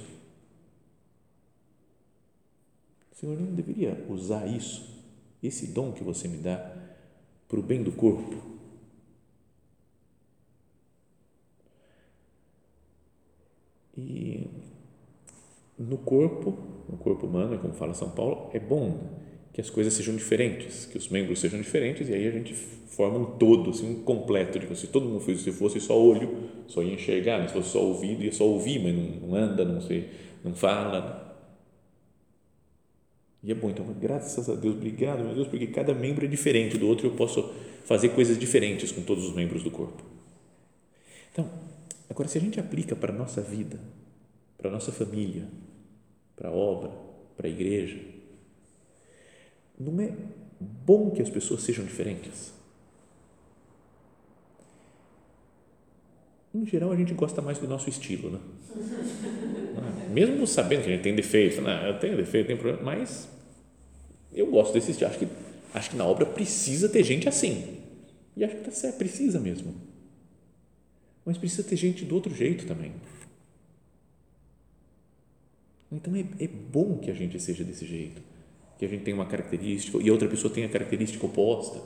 O 3.12 3.15
Senhor 3.15 3.39
não 3.39 3.53
deveria 3.53 4.06
usar 4.10 4.46
isso, 4.48 4.88
esse 5.41 5.68
dom 5.68 5.91
que 5.91 6.03
você 6.03 6.27
me 6.27 6.38
dá, 6.38 6.74
para 7.51 7.60
o 7.60 7.63
bem 7.63 7.84
do 7.84 7.91
corpo. 7.91 8.38
E 13.98 14.48
no 15.77 15.98
corpo, 15.98 16.58
no 16.89 16.96
corpo 16.96 17.27
humano, 17.27 17.60
como 17.60 17.74
fala 17.74 17.93
São 17.93 18.10
Paulo, 18.12 18.50
é 18.53 18.60
bom 18.60 19.20
que 19.51 19.60
as 19.60 19.70
coisas 19.70 19.93
sejam 19.93 20.15
diferentes, 20.15 20.86
que 20.86 20.98
os 20.98 21.10
membros 21.10 21.41
sejam 21.41 21.60
diferentes 21.60 22.08
e 22.08 22.13
aí 22.13 22.25
a 22.25 22.31
gente 22.31 22.53
forma 22.53 23.17
um 23.17 23.25
todo, 23.38 23.72
assim, 23.72 23.98
um 23.98 24.01
completo. 24.01 24.58
Tipo, 24.58 24.74
se 24.74 24.88
todo 24.88 25.05
mundo 25.05 25.20
fosse, 25.20 25.43
se 25.43 25.51
fosse 25.51 25.81
só 25.81 26.01
olho, 26.01 26.34
só 26.67 26.81
ia 26.81 26.93
enxergar, 26.93 27.46
se 27.50 27.53
fosse 27.53 27.72
só 27.72 27.84
ouvido, 27.84 28.24
ia 28.24 28.31
só 28.31 28.46
ouvir, 28.46 28.81
mas 28.81 28.96
não, 28.96 29.27
não 29.27 29.36
anda, 29.36 29.65
não, 29.65 29.81
sei, 29.81 30.10
não 30.41 30.55
fala. 30.55 31.30
E 33.43 33.51
é 33.51 33.55
bom, 33.55 33.69
então, 33.69 33.86
graças 34.00 34.50
a 34.50 34.55
Deus, 34.55 34.75
obrigado, 34.75 35.24
meu 35.24 35.33
Deus, 35.33 35.48
porque 35.48 35.67
cada 35.67 35.93
membro 35.93 36.25
é 36.25 36.27
diferente 36.27 36.77
do 36.77 36.88
outro 36.88 37.07
e 37.07 37.10
eu 37.10 37.15
posso 37.15 37.51
fazer 37.86 38.10
coisas 38.10 38.38
diferentes 38.38 38.91
com 38.91 39.01
todos 39.01 39.25
os 39.27 39.36
membros 39.36 39.63
do 39.63 39.71
corpo. 39.71 40.03
Então, 41.31 41.50
agora, 42.10 42.27
se 42.27 42.38
a 42.38 42.41
gente 42.41 42.60
aplica 42.60 42.95
para 42.95 43.12
a 43.12 43.15
nossa 43.15 43.41
vida, 43.41 43.79
para 44.57 44.69
a 44.69 44.71
nossa 44.71 44.91
família, 44.91 45.48
para 46.36 46.50
a 46.50 46.51
obra, 46.51 46.91
para 47.36 47.48
a 47.48 47.50
igreja, 47.50 48.00
não 49.79 50.00
é 50.00 50.13
bom 50.60 51.10
que 51.10 51.21
as 51.21 51.29
pessoas 51.29 51.63
sejam 51.63 51.83
diferentes? 51.83 52.53
Em 56.53 56.65
geral, 56.65 56.91
a 56.91 56.96
gente 56.96 57.13
gosta 57.13 57.41
mais 57.41 57.58
do 57.58 57.67
nosso 57.67 57.89
estilo, 57.89 58.29
né? 58.29 58.39
Mesmo 60.12 60.46
sabendo 60.46 60.84
que 60.84 60.89
a 60.89 60.91
gente 60.91 61.03
tem 61.03 61.15
defeito, 61.15 61.62
né? 61.62 61.89
eu 61.89 62.00
tenho 62.00 62.17
defeito, 62.17 62.48
tenho 62.48 62.60
problema, 62.60 62.84
mas 62.84 63.29
eu 64.34 64.48
gosto 64.48 64.74
desse 64.74 64.91
estilo. 64.91 65.10
Acho 65.10 65.20
que, 65.20 65.27
acho 65.74 65.89
que 65.91 65.96
na 65.96 66.05
obra 66.05 66.25
precisa 66.25 66.89
ter 66.89 67.03
gente 67.03 67.29
assim. 67.29 67.77
E 68.36 68.43
acho 68.43 68.55
que 68.55 68.62
está 68.62 68.72
certo, 68.72 68.98
precisa 68.98 69.39
mesmo. 69.39 69.74
Mas 71.25 71.38
precisa 71.38 71.63
ter 71.63 71.77
gente 71.77 72.03
do 72.03 72.15
outro 72.15 72.34
jeito 72.36 72.65
também. 72.65 72.91
Então 75.89 76.13
é, 76.15 76.25
é 76.43 76.48
bom 76.48 76.98
que 76.98 77.10
a 77.10 77.13
gente 77.13 77.39
seja 77.39 77.63
desse 77.63 77.86
jeito 77.86 78.22
que 78.81 78.86
a 78.86 78.88
gente 78.88 79.03
tem 79.03 79.13
uma 79.13 79.27
característica 79.27 80.00
e 80.00 80.10
outra 80.10 80.27
pessoa 80.27 80.51
tem 80.51 80.63
a 80.63 80.70
característica 80.70 81.24
oposta. 81.24 81.79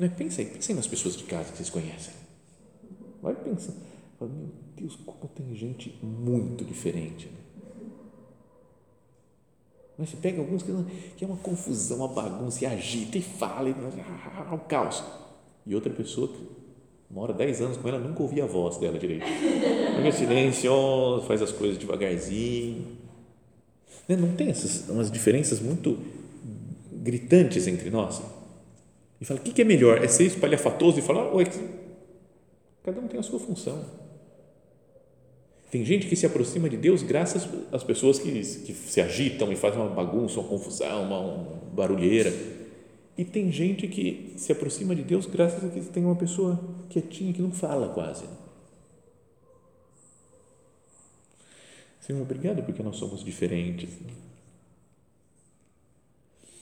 É? 0.00 0.08
Pensa 0.08 0.40
aí, 0.40 0.46
pensa 0.46 0.72
aí 0.72 0.76
nas 0.76 0.86
pessoas 0.86 1.16
de 1.16 1.24
casa 1.24 1.50
que 1.50 1.56
vocês 1.56 1.70
conhecem. 1.70 2.14
Vai 3.22 3.34
pensando. 3.34 3.76
Fala, 4.18 4.30
meu 4.30 4.50
Deus, 4.76 4.96
como 4.96 5.28
tem 5.34 5.54
gente 5.54 5.98
muito 6.02 6.64
diferente. 6.64 7.26
Né? 7.26 7.38
Mas 9.98 10.10
você 10.10 10.16
pega 10.16 10.38
alguns 10.40 10.62
que, 10.62 10.72
que 11.16 11.24
é 11.24 11.26
uma 11.26 11.36
confusão, 11.36 11.98
uma 11.98 12.08
bagunça, 12.08 12.64
e 12.64 12.66
agita 12.66 13.18
e 13.18 13.22
fala, 13.22 13.68
e 13.68 13.72
ah, 13.72 14.54
o 14.54 14.58
caos. 14.60 15.02
E 15.66 15.74
outra 15.74 15.92
pessoa 15.92 16.28
que 16.28 16.38
mora 17.10 17.32
10 17.32 17.60
anos 17.62 17.76
com 17.76 17.88
ela, 17.88 17.98
nunca 17.98 18.22
ouvia 18.22 18.44
a 18.44 18.46
voz 18.46 18.76
dela 18.76 18.98
direito. 18.98 19.24
Fica 19.26 20.12
silencioso, 20.12 21.26
faz 21.26 21.42
as 21.42 21.50
coisas 21.50 21.76
devagarzinho. 21.76 22.98
Né? 24.08 24.16
Não 24.16 24.34
tem 24.36 24.48
essas 24.48 24.88
umas 24.88 25.10
diferenças 25.10 25.60
muito 25.60 25.98
gritantes 26.92 27.66
entre 27.66 27.90
nós? 27.90 28.22
E 29.20 29.24
fala, 29.24 29.40
o 29.40 29.42
que 29.42 29.60
é 29.60 29.64
melhor? 29.64 30.02
É 30.02 30.08
ser 30.08 30.24
espalhafatoso 30.24 30.98
e 30.98 31.02
falar, 31.02 31.32
oi, 31.34 31.44
cada 32.84 33.00
um 33.00 33.08
tem 33.08 33.18
a 33.18 33.22
sua 33.22 33.38
função. 33.38 33.84
Tem 35.70 35.84
gente 35.84 36.06
que 36.06 36.16
se 36.16 36.24
aproxima 36.24 36.68
de 36.68 36.76
Deus 36.76 37.02
graças 37.02 37.46
às 37.70 37.84
pessoas 37.84 38.18
que, 38.18 38.30
que 38.30 38.72
se 38.72 39.00
agitam 39.00 39.52
e 39.52 39.56
fazem 39.56 39.80
uma 39.80 39.90
bagunça, 39.90 40.40
uma 40.40 40.48
confusão, 40.48 41.02
uma, 41.02 41.20
uma 41.20 41.56
barulheira. 41.72 42.32
E 43.18 43.24
tem 43.24 43.52
gente 43.52 43.86
que 43.86 44.32
se 44.36 44.50
aproxima 44.52 44.94
de 44.94 45.02
Deus 45.02 45.26
graças 45.26 45.62
a 45.62 45.68
que 45.68 45.80
tem 45.80 46.04
uma 46.04 46.16
pessoa 46.16 46.58
quietinha 46.88 47.32
que 47.32 47.42
não 47.42 47.50
fala 47.50 47.88
quase. 47.88 48.24
Senhor, 52.00 52.22
obrigado 52.22 52.62
porque 52.62 52.82
nós 52.82 52.96
somos 52.96 53.22
diferentes. 53.22 53.90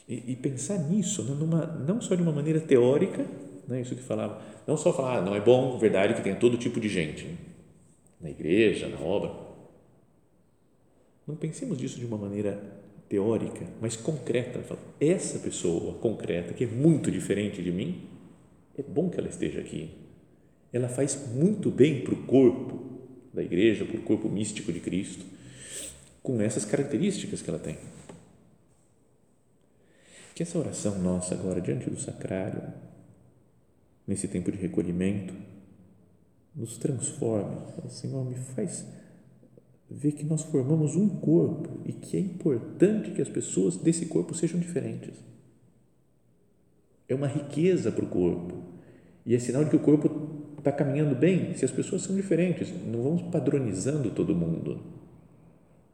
E, 0.08 0.32
e 0.32 0.36
pensar 0.36 0.78
nisso, 0.78 1.22
né, 1.24 1.34
numa, 1.38 1.66
não 1.66 2.00
só 2.00 2.14
de 2.14 2.22
uma 2.22 2.32
maneira 2.32 2.60
teórica, 2.60 3.26
né, 3.66 3.80
isso 3.80 3.94
que 3.96 4.02
falava, 4.02 4.40
não 4.66 4.76
só 4.76 4.92
falar, 4.92 5.18
ah, 5.18 5.20
não 5.20 5.34
é 5.34 5.40
bom, 5.40 5.76
verdade, 5.78 6.14
que 6.14 6.22
tenha 6.22 6.36
todo 6.36 6.56
tipo 6.56 6.80
de 6.80 6.88
gente 6.88 7.26
na 8.20 8.30
igreja, 8.30 8.88
na 8.88 9.00
obra. 9.00 9.32
Não 11.26 11.34
pensemos 11.34 11.76
disso 11.76 11.98
de 11.98 12.06
uma 12.06 12.16
maneira 12.16 12.60
teórica, 13.08 13.66
mas 13.80 13.96
concreta. 13.96 14.60
Essa 15.00 15.38
pessoa 15.38 15.94
concreta, 15.94 16.54
que 16.54 16.64
é 16.64 16.66
muito 16.66 17.10
diferente 17.10 17.62
de 17.62 17.72
mim, 17.72 18.02
é 18.78 18.82
bom 18.82 19.08
que 19.08 19.18
ela 19.18 19.28
esteja 19.28 19.60
aqui. 19.60 19.90
Ela 20.72 20.88
faz 20.88 21.32
muito 21.34 21.70
bem 21.70 22.02
para 22.02 22.14
o 22.14 22.22
corpo 22.24 22.84
da 23.32 23.42
igreja, 23.42 23.84
para 23.84 23.96
o 23.96 24.02
corpo 24.02 24.28
místico 24.28 24.72
de 24.72 24.80
Cristo, 24.80 25.24
com 26.22 26.40
essas 26.40 26.64
características 26.64 27.42
que 27.42 27.50
ela 27.50 27.58
tem. 27.58 27.76
Que 30.36 30.42
essa 30.42 30.58
oração 30.58 30.98
nossa 30.98 31.34
agora, 31.34 31.62
diante 31.62 31.88
do 31.88 31.98
sacrário, 31.98 32.62
nesse 34.06 34.28
tempo 34.28 34.52
de 34.52 34.58
recolhimento, 34.58 35.32
nos 36.54 36.76
transforme. 36.76 37.56
Senhor, 37.88 38.22
me 38.22 38.34
faz 38.34 38.84
ver 39.90 40.12
que 40.12 40.26
nós 40.26 40.42
formamos 40.42 40.94
um 40.94 41.08
corpo 41.08 41.80
e 41.86 41.92
que 41.94 42.18
é 42.18 42.20
importante 42.20 43.12
que 43.12 43.22
as 43.22 43.30
pessoas 43.30 43.78
desse 43.78 44.04
corpo 44.04 44.34
sejam 44.34 44.60
diferentes. 44.60 45.14
É 47.08 47.14
uma 47.14 47.28
riqueza 47.28 47.90
para 47.90 48.04
o 48.04 48.08
corpo 48.08 48.62
e 49.24 49.34
é 49.34 49.38
sinal 49.38 49.64
de 49.64 49.70
que 49.70 49.76
o 49.76 49.80
corpo 49.80 50.54
está 50.58 50.70
caminhando 50.70 51.14
bem 51.14 51.54
se 51.54 51.64
as 51.64 51.70
pessoas 51.70 52.02
são 52.02 52.14
diferentes. 52.14 52.70
Não 52.84 53.02
vamos 53.02 53.22
padronizando 53.22 54.10
todo 54.10 54.36
mundo. 54.36 54.82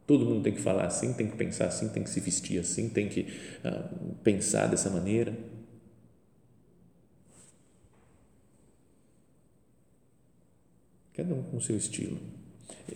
Todo 0.05 0.25
mundo 0.25 0.43
tem 0.43 0.53
que 0.53 0.61
falar 0.61 0.85
assim, 0.85 1.13
tem 1.13 1.27
que 1.27 1.37
pensar 1.37 1.67
assim, 1.67 1.89
tem 1.89 2.03
que 2.03 2.09
se 2.09 2.19
vestir 2.19 2.59
assim, 2.59 2.89
tem 2.89 3.07
que 3.07 3.21
uh, 3.21 4.15
pensar 4.23 4.67
dessa 4.67 4.89
maneira. 4.89 5.37
Cada 11.13 11.33
um 11.33 11.43
com 11.43 11.59
seu 11.59 11.77
estilo. 11.77 12.17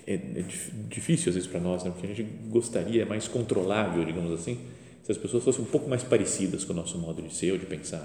É, 0.05 0.15
é 0.15 0.45
difícil 0.89 1.29
às 1.29 1.35
vezes 1.35 1.49
para 1.49 1.59
nós, 1.59 1.83
né? 1.83 1.91
porque 1.91 2.07
a 2.07 2.13
gente 2.13 2.23
gostaria, 2.49 3.03
é 3.03 3.05
mais 3.05 3.27
controlável, 3.27 4.03
digamos 4.03 4.31
assim, 4.31 4.59
se 5.03 5.11
as 5.11 5.17
pessoas 5.17 5.43
fossem 5.43 5.63
um 5.63 5.67
pouco 5.67 5.89
mais 5.89 6.03
parecidas 6.03 6.65
com 6.65 6.73
o 6.73 6.75
nosso 6.75 6.97
modo 6.97 7.21
de 7.21 7.33
ser 7.33 7.53
ou 7.53 7.57
de 7.57 7.65
pensar. 7.65 8.03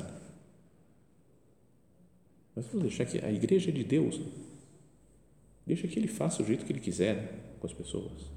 Mas 2.54 2.66
vamos 2.66 2.82
deixar 2.82 3.06
que 3.06 3.24
a 3.24 3.32
igreja 3.32 3.70
é 3.70 3.72
de 3.72 3.82
Deus. 3.82 4.18
Né? 4.18 4.26
Deixa 5.66 5.88
que 5.88 5.98
Ele 5.98 6.08
faça 6.08 6.42
o 6.42 6.46
jeito 6.46 6.64
que 6.64 6.72
Ele 6.72 6.80
quiser 6.80 7.16
né? 7.16 7.28
com 7.58 7.66
as 7.66 7.72
pessoas. 7.72 8.31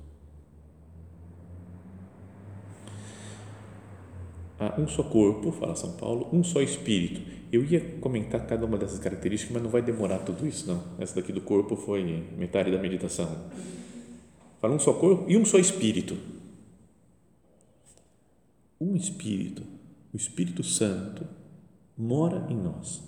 Há 4.60 4.80
um 4.80 4.88
só 4.88 5.04
corpo, 5.04 5.52
fala 5.52 5.76
São 5.76 5.94
Paulo, 5.94 6.30
um 6.32 6.44
só 6.44 6.62
espírito 6.62 7.36
eu 7.56 7.64
ia 7.64 7.80
comentar 8.00 8.46
cada 8.46 8.66
uma 8.66 8.78
dessas 8.78 9.00
características, 9.00 9.54
mas 9.54 9.64
não 9.64 9.70
vai 9.70 9.82
demorar 9.82 10.20
tudo 10.20 10.46
isso, 10.46 10.68
não. 10.68 10.84
Essa 11.00 11.16
daqui 11.16 11.32
do 11.32 11.42
corpo 11.42 11.76
foi 11.76 12.04
metade 12.38 12.72
da 12.72 12.78
meditação. 12.78 13.50
Fala 14.60 14.76
um 14.76 14.80
só 14.80 14.94
corpo 14.94 15.30
e 15.30 15.38
um 15.38 15.46
só 15.46 15.58
espírito. 15.58 16.18
Um 18.80 18.96
espírito, 18.96 19.64
o 20.14 20.18
Espírito 20.18 20.64
Santo, 20.64 21.26
mora 21.98 22.46
em 22.50 22.58
nós. 22.58 23.02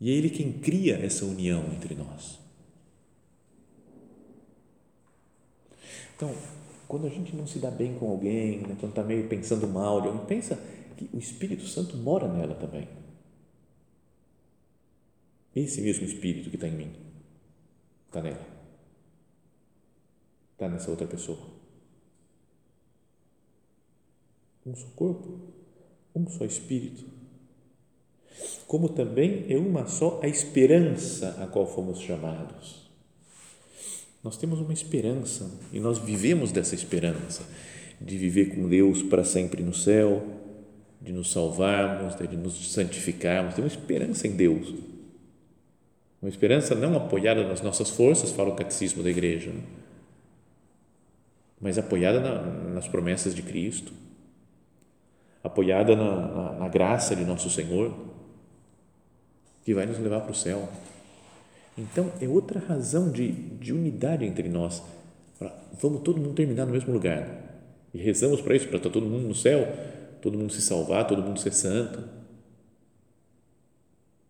E 0.00 0.10
é 0.10 0.14
Ele 0.14 0.30
quem 0.30 0.52
cria 0.52 0.96
essa 0.96 1.24
união 1.24 1.64
entre 1.72 1.94
nós. 1.96 2.38
Então, 6.14 6.32
quando 6.88 7.06
a 7.06 7.10
gente 7.10 7.36
não 7.36 7.46
se 7.46 7.58
dá 7.58 7.70
bem 7.70 7.98
com 7.98 8.10
alguém, 8.10 8.62
né, 8.62 8.74
quando 8.80 8.90
está 8.90 9.04
meio 9.04 9.28
pensando 9.28 9.68
mal 9.68 10.00
de 10.00 10.08
alguém, 10.08 10.24
pensa 10.24 10.58
que 10.96 11.08
o 11.12 11.18
Espírito 11.18 11.66
Santo 11.66 11.98
mora 11.98 12.26
nela 12.26 12.54
também. 12.54 12.88
Esse 15.54 15.82
mesmo 15.82 16.06
Espírito 16.06 16.48
que 16.48 16.56
está 16.56 16.66
em 16.66 16.76
mim 16.76 16.92
está 18.06 18.22
nela, 18.22 18.46
está 20.52 20.66
nessa 20.66 20.90
outra 20.90 21.06
pessoa. 21.06 21.38
Um 24.64 24.74
só 24.74 24.86
corpo, 24.96 25.40
um 26.14 26.26
só 26.26 26.46
Espírito. 26.46 27.04
Como 28.66 28.88
também 28.88 29.46
é 29.52 29.58
uma 29.58 29.86
só 29.86 30.20
a 30.22 30.28
esperança 30.28 31.42
a 31.42 31.46
qual 31.46 31.66
fomos 31.66 32.00
chamados. 32.00 32.87
Nós 34.22 34.36
temos 34.36 34.60
uma 34.60 34.72
esperança 34.72 35.50
e 35.72 35.78
nós 35.78 35.98
vivemos 35.98 36.50
dessa 36.50 36.74
esperança 36.74 37.42
de 38.00 38.16
viver 38.16 38.54
com 38.54 38.68
Deus 38.68 39.02
para 39.02 39.24
sempre 39.24 39.62
no 39.62 39.74
céu, 39.74 40.24
de 41.00 41.12
nos 41.12 41.32
salvarmos, 41.32 42.14
de 42.16 42.36
nos 42.36 42.72
santificarmos, 42.72 43.54
temos 43.54 43.72
esperança 43.72 44.26
em 44.26 44.32
Deus. 44.32 44.74
Uma 46.20 46.28
esperança 46.28 46.74
não 46.74 46.96
apoiada 46.96 47.46
nas 47.46 47.60
nossas 47.60 47.90
forças, 47.90 48.32
fala 48.32 48.50
o 48.50 48.56
catecismo 48.56 49.02
da 49.02 49.10
igreja, 49.10 49.50
né? 49.50 49.62
mas 51.60 51.78
apoiada 51.78 52.20
na, 52.20 52.42
nas 52.74 52.88
promessas 52.88 53.34
de 53.34 53.42
Cristo, 53.42 53.92
apoiada 55.42 55.94
na, 55.94 56.26
na, 56.26 56.52
na 56.52 56.68
graça 56.68 57.14
de 57.14 57.24
nosso 57.24 57.48
Senhor, 57.50 57.94
que 59.62 59.74
vai 59.74 59.86
nos 59.86 59.98
levar 59.98 60.20
para 60.20 60.32
o 60.32 60.34
céu. 60.34 60.68
Então, 61.78 62.12
é 62.20 62.28
outra 62.28 62.60
razão 62.60 63.10
de, 63.10 63.30
de 63.30 63.72
unidade 63.72 64.24
entre 64.24 64.48
nós. 64.48 64.82
Vamos 65.80 66.02
todo 66.02 66.20
mundo 66.20 66.34
terminar 66.34 66.66
no 66.66 66.72
mesmo 66.72 66.92
lugar. 66.92 67.46
E 67.94 67.98
rezamos 67.98 68.40
para 68.40 68.56
isso, 68.56 68.66
para 68.66 68.78
estar 68.78 68.90
todo 68.90 69.06
mundo 69.06 69.28
no 69.28 69.34
céu 69.34 69.66
todo 70.20 70.38
mundo 70.38 70.52
se 70.52 70.62
salvar, 70.62 71.06
todo 71.06 71.22
mundo 71.22 71.40
ser 71.40 71.52
santo. 71.52 72.08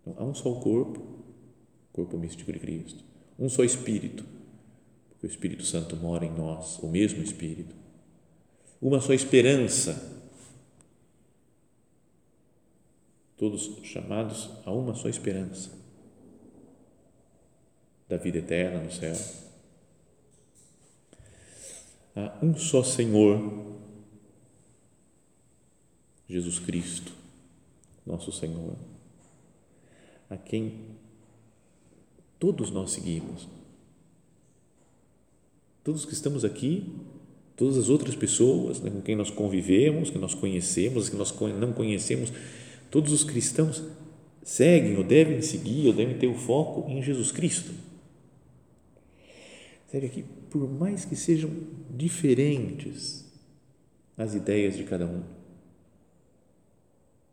Então, 0.01 0.15
há 0.19 0.25
um 0.25 0.35
só 0.35 0.55
corpo, 0.55 1.01
corpo 1.93 2.17
místico 2.17 2.53
de 2.53 2.59
Cristo, 2.59 3.05
um 3.39 3.49
só 3.49 3.65
Espírito, 3.65 4.25
porque 5.11 5.27
o 5.27 5.31
Espírito 5.31 5.65
Santo 5.65 5.97
mora 5.97 6.25
em 6.25 6.33
nós, 6.33 6.79
o 6.79 6.89
mesmo 6.89 7.23
Espírito. 7.23 7.75
Uma 8.81 9.01
só 9.01 9.13
esperança, 9.13 10.17
todos 13.37 13.79
chamados 13.85 14.51
a 14.65 14.73
uma 14.73 14.95
só 14.95 15.09
esperança 15.09 15.78
da 18.09 18.17
vida 18.17 18.39
eterna 18.39 18.81
no 18.81 18.91
céu. 18.91 19.15
Há 22.17 22.39
um 22.43 22.57
só 22.57 22.83
Senhor, 22.83 23.77
Jesus 26.29 26.59
Cristo, 26.59 27.13
nosso 28.05 28.33
Senhor, 28.33 28.77
a 30.29 30.37
quem 30.37 30.97
todos 32.39 32.71
nós 32.71 32.93
seguimos. 32.93 33.47
Todos 35.85 36.05
que 36.05 36.13
estamos 36.13 36.45
aqui, 36.45 36.93
todas 37.57 37.79
as 37.79 37.89
outras 37.89 38.15
pessoas 38.15 38.81
né, 38.81 38.91
com 38.91 39.01
quem 39.01 39.17
nós 39.17 39.31
convivemos, 39.31 40.11
que 40.11 40.19
nós 40.19 40.35
conhecemos, 40.35 41.09
que 41.09 41.17
nós 41.17 41.33
não 41.59 41.73
conhecemos, 41.73 42.33
todos 42.91 43.13
os 43.13 43.25
cristãos 43.25 43.83
seguem 44.43 44.97
ou 44.97 45.05
devem 45.05 45.41
seguir 45.41 45.87
ou 45.87 45.93
devem 45.93 46.19
ter 46.19 46.27
o 46.27 46.35
foco 46.35 46.91
em 46.91 47.03
Jesus 47.03 47.31
Cristo. 47.31 47.88
Sério, 49.89 50.11
que 50.11 50.23
por 50.23 50.69
mais 50.71 51.07
que 51.07 51.17
sejam 51.17 51.51
diferentes 51.91 53.25
as 54.19 54.35
ideias 54.35 54.77
de 54.77 54.85
cada 54.85 55.07
um, 55.07 55.23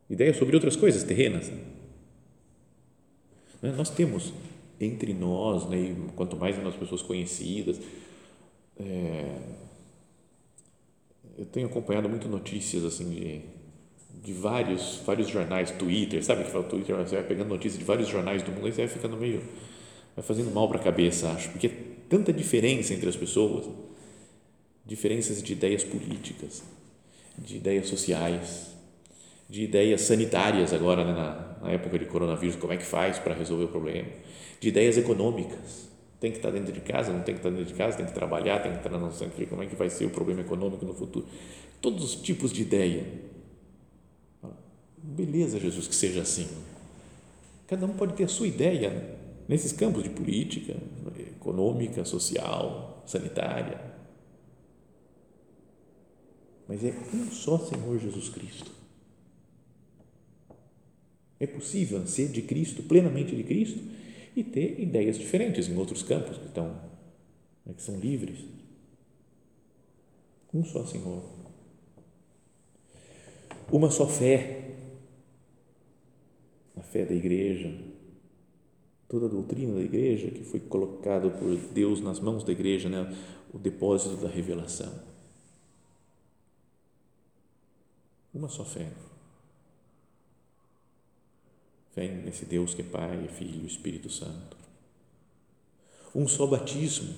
ideias 0.10 0.38
sobre 0.38 0.56
outras 0.56 0.76
coisas 0.78 1.04
terrenas, 1.04 1.50
né? 1.50 1.60
nós 3.76 3.89
temos 3.89 4.34
entre 4.80 5.13
nós, 5.13 5.68
né, 5.68 5.78
e 5.78 5.96
quanto 6.15 6.38
mais 6.38 6.62
nas 6.63 6.76
pessoas 6.76 7.02
conhecidas, 7.02 7.80
é, 8.78 9.38
eu 11.38 11.46
tenho 11.46 11.68
acompanhado 11.68 12.08
muito 12.08 12.28
notícias 12.30 12.86
assim 12.86 13.10
de, 13.10 13.41
de 14.24 14.34
vários 14.34 15.02
vários 15.06 15.28
jornais, 15.28 15.72
Twitter, 15.72 16.24
sabe 16.24 16.46
que 16.46 16.52
fala 16.52 16.63
Twitter, 16.63 16.96
você 16.96 17.15
vai 17.15 17.26
pegando 17.26 17.50
notícias 17.50 17.80
de 17.80 17.84
vários 17.86 18.08
jornais 18.08 18.44
do 18.44 18.52
mundo 18.52 18.70
e 18.70 18.72
você 18.72 18.86
vai 18.86 18.96
ficando 18.96 19.18
meio 19.18 19.44
vai 20.15 20.23
fazendo 20.23 20.51
mal 20.51 20.67
para 20.67 20.80
a 20.80 20.84
cabeça, 20.84 21.30
acho, 21.30 21.49
porque 21.49 21.67
é 21.67 21.71
tanta 22.10 22.32
diferença 22.32 22.93
entre 22.93 23.10
as 23.10 23.15
pessoas, 23.15 23.67
diferenças 24.86 25.43
de 25.43 25.51
ideias 25.54 25.84
políticas, 25.84 26.63
de 27.38 27.58
ideias 27.58 27.88
sociais, 27.88 28.67
de 29.49 29.63
ideias 29.63 30.01
sanitárias 30.01 30.73
agora 30.73 31.04
né, 31.04 31.12
na, 31.12 31.58
na 31.62 31.71
época 31.71 31.99
de 31.99 32.06
coronavírus, 32.06 32.56
como 32.56 32.71
é 32.71 32.78
que 32.78 32.86
faz 32.86 33.19
para 33.19 33.34
resolver 33.34 33.65
o 33.65 33.67
problema, 33.67 34.08
de 34.60 34.69
ideias 34.69 34.97
econômicas, 34.97 35.89
tem 36.19 36.32
que 36.32 36.38
estar 36.38 36.49
dentro 36.49 36.71
de 36.71 36.80
casa, 36.80 37.12
não 37.12 37.21
tem 37.21 37.36
que 37.36 37.39
estar 37.39 37.49
dentro 37.49 37.65
de 37.65 37.73
casa, 37.73 37.97
tem 37.97 38.06
que 38.06 38.13
trabalhar, 38.13 38.60
tem 38.60 38.71
que 38.71 38.78
estar 38.78 38.89
não 38.89 39.12
sei 39.12 39.28
o 39.28 39.47
como 39.47 39.62
é 39.62 39.65
que 39.65 39.75
vai 39.75 39.89
ser 39.89 40.06
o 40.06 40.10
problema 40.10 40.41
econômico 40.41 40.86
no 40.86 40.93
futuro, 40.93 41.28
todos 41.82 42.04
os 42.04 42.15
tipos 42.15 42.54
de 42.54 42.62
ideia. 42.62 43.06
Beleza, 44.97 45.60
Jesus, 45.60 45.88
que 45.88 45.93
seja 45.93 46.21
assim. 46.21 46.47
Cada 47.67 47.86
um 47.86 47.93
pode 47.93 48.13
ter 48.13 48.23
a 48.23 48.28
sua 48.28 48.47
ideia 48.47 49.15
nesses 49.47 49.71
campos 49.71 50.03
de 50.03 50.10
política, 50.10 50.75
econômica, 51.19 52.03
social, 52.05 53.03
sanitária. 53.05 53.79
Mas 56.67 56.84
é 56.84 56.93
um 57.13 57.31
só 57.31 57.60
Senhor 57.60 57.99
Jesus 57.99 58.29
Cristo. 58.29 58.71
É 61.39 61.45
possível 61.45 62.05
ser 62.08 62.29
de 62.29 62.41
Cristo, 62.41 62.81
plenamente 62.84 63.36
de 63.36 63.43
Cristo, 63.43 63.79
e 64.36 64.43
ter 64.43 64.79
ideias 64.79 65.17
diferentes 65.17 65.67
em 65.67 65.77
outros 65.77 66.01
campos 66.01 66.38
que 66.38 66.45
estão 66.47 66.95
né, 67.65 67.73
que 67.73 67.81
são 67.81 67.99
livres. 67.99 68.39
Um 70.53 70.63
só 70.63 70.86
Senhor. 70.86 71.23
Uma 73.71 73.89
só 73.89 74.08
fé. 74.08 74.62
A 76.77 76.81
fé 76.81 77.05
da 77.05 77.13
igreja, 77.13 77.73
toda 79.15 79.28
a 79.28 79.30
doutrina 79.30 79.75
da 79.75 79.82
igreja 79.82 80.30
que 80.30 80.43
foi 80.43 80.60
colocado 80.60 81.32
por 81.32 81.56
Deus 81.73 82.01
nas 82.01 82.19
mãos 82.19 82.43
da 82.43 82.51
igreja, 82.51 82.89
né? 82.89 83.15
o 83.54 83.58
depósito 83.58 84.17
da 84.17 84.28
revelação. 84.28 84.93
Uma 88.34 88.49
só 88.49 88.65
fé. 88.65 88.91
Fé 91.93 92.10
nesse 92.10 92.43
Deus 92.43 92.73
que 92.73 92.82
é 92.82 92.84
Pai, 92.84 93.30
Filho 93.30 93.63
e 93.63 93.65
Espírito 93.65 94.10
Santo. 94.10 94.58
Um 96.13 96.28
só 96.28 96.45
batismo. 96.45 97.15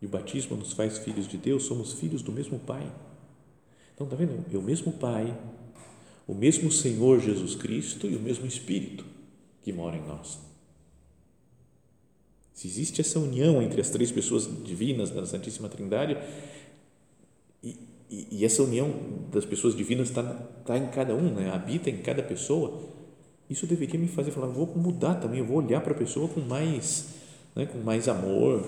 E 0.00 0.06
o 0.06 0.08
batismo 0.08 0.56
nos 0.56 0.72
faz 0.72 0.96
filhos 0.96 1.28
de 1.28 1.36
Deus, 1.36 1.64
somos 1.64 1.92
filhos 1.92 2.22
do 2.22 2.32
mesmo 2.32 2.58
Pai. 2.58 2.90
Então, 3.94 4.06
está 4.06 4.16
vendo? 4.16 4.46
É 4.50 4.56
o 4.56 4.62
mesmo 4.62 4.92
Pai, 4.92 5.38
o 6.26 6.32
mesmo 6.32 6.72
Senhor 6.72 7.20
Jesus 7.20 7.54
Cristo 7.54 8.06
e 8.06 8.16
o 8.16 8.20
mesmo 8.20 8.46
Espírito 8.46 9.17
que 9.68 9.72
mora 9.74 9.98
em 9.98 10.06
nós. 10.06 10.38
Se 12.54 12.66
existe 12.66 13.02
essa 13.02 13.18
união 13.18 13.60
entre 13.62 13.82
as 13.82 13.90
três 13.90 14.10
pessoas 14.10 14.48
divinas 14.64 15.10
da 15.10 15.26
Santíssima 15.26 15.68
Trindade, 15.68 16.16
e, 17.62 17.76
e, 18.08 18.28
e 18.30 18.44
essa 18.46 18.62
união 18.62 18.90
das 19.30 19.44
pessoas 19.44 19.76
divinas 19.76 20.08
está, 20.08 20.22
está 20.60 20.78
em 20.78 20.86
cada 20.86 21.14
um, 21.14 21.34
né? 21.34 21.50
habita 21.50 21.90
em 21.90 22.00
cada 22.00 22.22
pessoa, 22.22 22.82
isso 23.50 23.66
deveria 23.66 24.00
me 24.00 24.08
fazer 24.08 24.30
falar, 24.30 24.46
vou 24.46 24.66
mudar 24.66 25.16
também, 25.16 25.42
vou 25.42 25.58
olhar 25.58 25.82
para 25.82 25.92
a 25.92 25.98
pessoa 25.98 26.28
com 26.28 26.40
mais, 26.40 27.08
né, 27.54 27.66
com 27.66 27.78
mais 27.78 28.08
amor. 28.08 28.66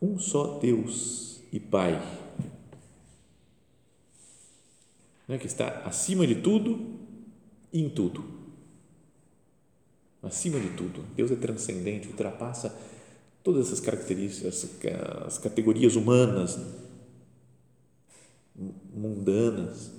Um 0.00 0.16
só 0.16 0.58
Deus 0.60 1.40
e 1.52 1.58
Pai, 1.58 2.00
né, 5.26 5.38
que 5.38 5.46
está 5.46 5.82
acima 5.84 6.24
de 6.24 6.36
tudo 6.36 7.03
em 7.74 7.88
tudo. 7.90 8.24
Acima 10.22 10.58
de 10.58 10.70
tudo, 10.70 11.04
Deus 11.14 11.30
é 11.30 11.36
transcendente, 11.36 12.08
ultrapassa 12.08 12.74
todas 13.42 13.66
essas 13.66 13.80
características, 13.80 14.66
as 15.26 15.36
categorias 15.36 15.96
humanas, 15.96 16.58
mundanas. 18.94 19.90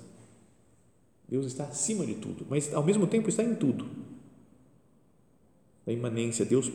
Deus 1.28 1.46
está 1.46 1.64
acima 1.64 2.04
de 2.04 2.14
tudo, 2.14 2.46
mas 2.48 2.72
ao 2.74 2.82
mesmo 2.82 3.06
tempo 3.06 3.28
está 3.28 3.44
em 3.44 3.54
tudo. 3.54 3.88
A 5.86 5.92
imanência, 5.92 6.44
Deus 6.44 6.72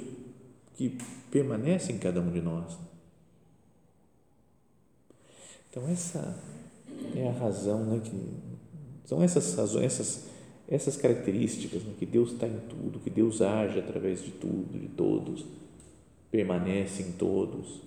que 0.76 0.98
permanece 1.30 1.92
em 1.92 1.98
cada 1.98 2.22
um 2.22 2.32
de 2.32 2.42
nós. 2.42 2.78
Então, 5.70 5.88
essa 5.90 6.38
é 7.16 7.28
a 7.28 7.34
razão, 7.34 7.86
né, 7.86 8.00
que 8.00 8.12
são 9.06 9.22
essas 9.22 9.54
razões, 9.56 9.86
essas 9.86 10.31
essas 10.72 10.96
características, 10.96 11.84
né, 11.84 11.94
que 12.00 12.06
Deus 12.06 12.32
está 12.32 12.48
em 12.48 12.58
tudo, 12.70 13.02
que 13.02 13.10
Deus 13.10 13.42
age 13.42 13.78
através 13.78 14.24
de 14.24 14.32
tudo, 14.32 14.80
de 14.80 14.88
todos, 14.88 15.46
permanece 16.32 17.04
em 17.04 17.12
todos, 17.12 17.82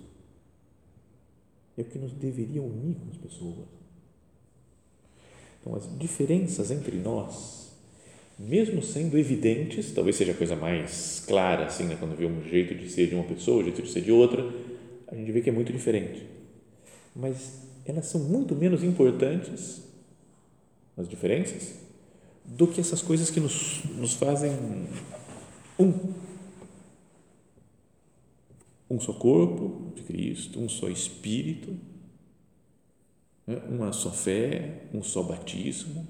é 1.75 1.81
o 1.81 1.85
que 1.85 1.97
nos 1.97 2.13
deveria 2.13 2.61
unir 2.61 2.95
com 2.95 3.09
as 3.09 3.17
pessoas. 3.17 3.67
Então, 5.59 5.75
as 5.75 5.97
diferenças 5.97 6.69
entre 6.69 6.95
nós, 6.97 7.71
mesmo 8.37 8.83
sendo 8.83 9.17
evidentes, 9.17 9.91
talvez 9.91 10.15
seja 10.15 10.33
a 10.33 10.35
coisa 10.35 10.55
mais 10.55 11.23
clara, 11.27 11.65
assim, 11.65 11.85
né, 11.85 11.97
quando 11.99 12.15
vê 12.15 12.27
um 12.27 12.43
jeito 12.43 12.75
de 12.75 12.87
ser 12.87 13.07
de 13.07 13.15
uma 13.15 13.23
pessoa, 13.23 13.61
um 13.61 13.63
jeito 13.63 13.81
de 13.81 13.89
ser 13.89 14.01
de 14.01 14.11
outra, 14.11 14.47
a 15.07 15.15
gente 15.15 15.31
vê 15.31 15.41
que 15.41 15.49
é 15.49 15.53
muito 15.53 15.73
diferente. 15.73 16.23
Mas 17.15 17.63
elas 17.83 18.05
são 18.05 18.21
muito 18.21 18.55
menos 18.55 18.83
importantes, 18.83 19.81
as 20.95 21.09
diferenças, 21.09 21.84
do 22.47 22.67
que 22.67 22.79
essas 22.79 23.01
coisas 23.01 23.29
que 23.29 23.39
nos, 23.39 23.83
nos 23.95 24.13
fazem 24.13 24.51
um. 25.79 26.13
Um 28.87 28.99
só 28.99 29.13
corpo 29.13 29.93
de 29.95 30.03
Cristo, 30.03 30.59
um 30.59 30.69
só 30.69 30.87
Espírito, 30.87 31.75
né? 33.47 33.57
uma 33.67 33.91
só 33.91 34.11
fé, 34.11 34.87
um 34.93 35.01
só 35.01 35.23
batismo, 35.23 36.07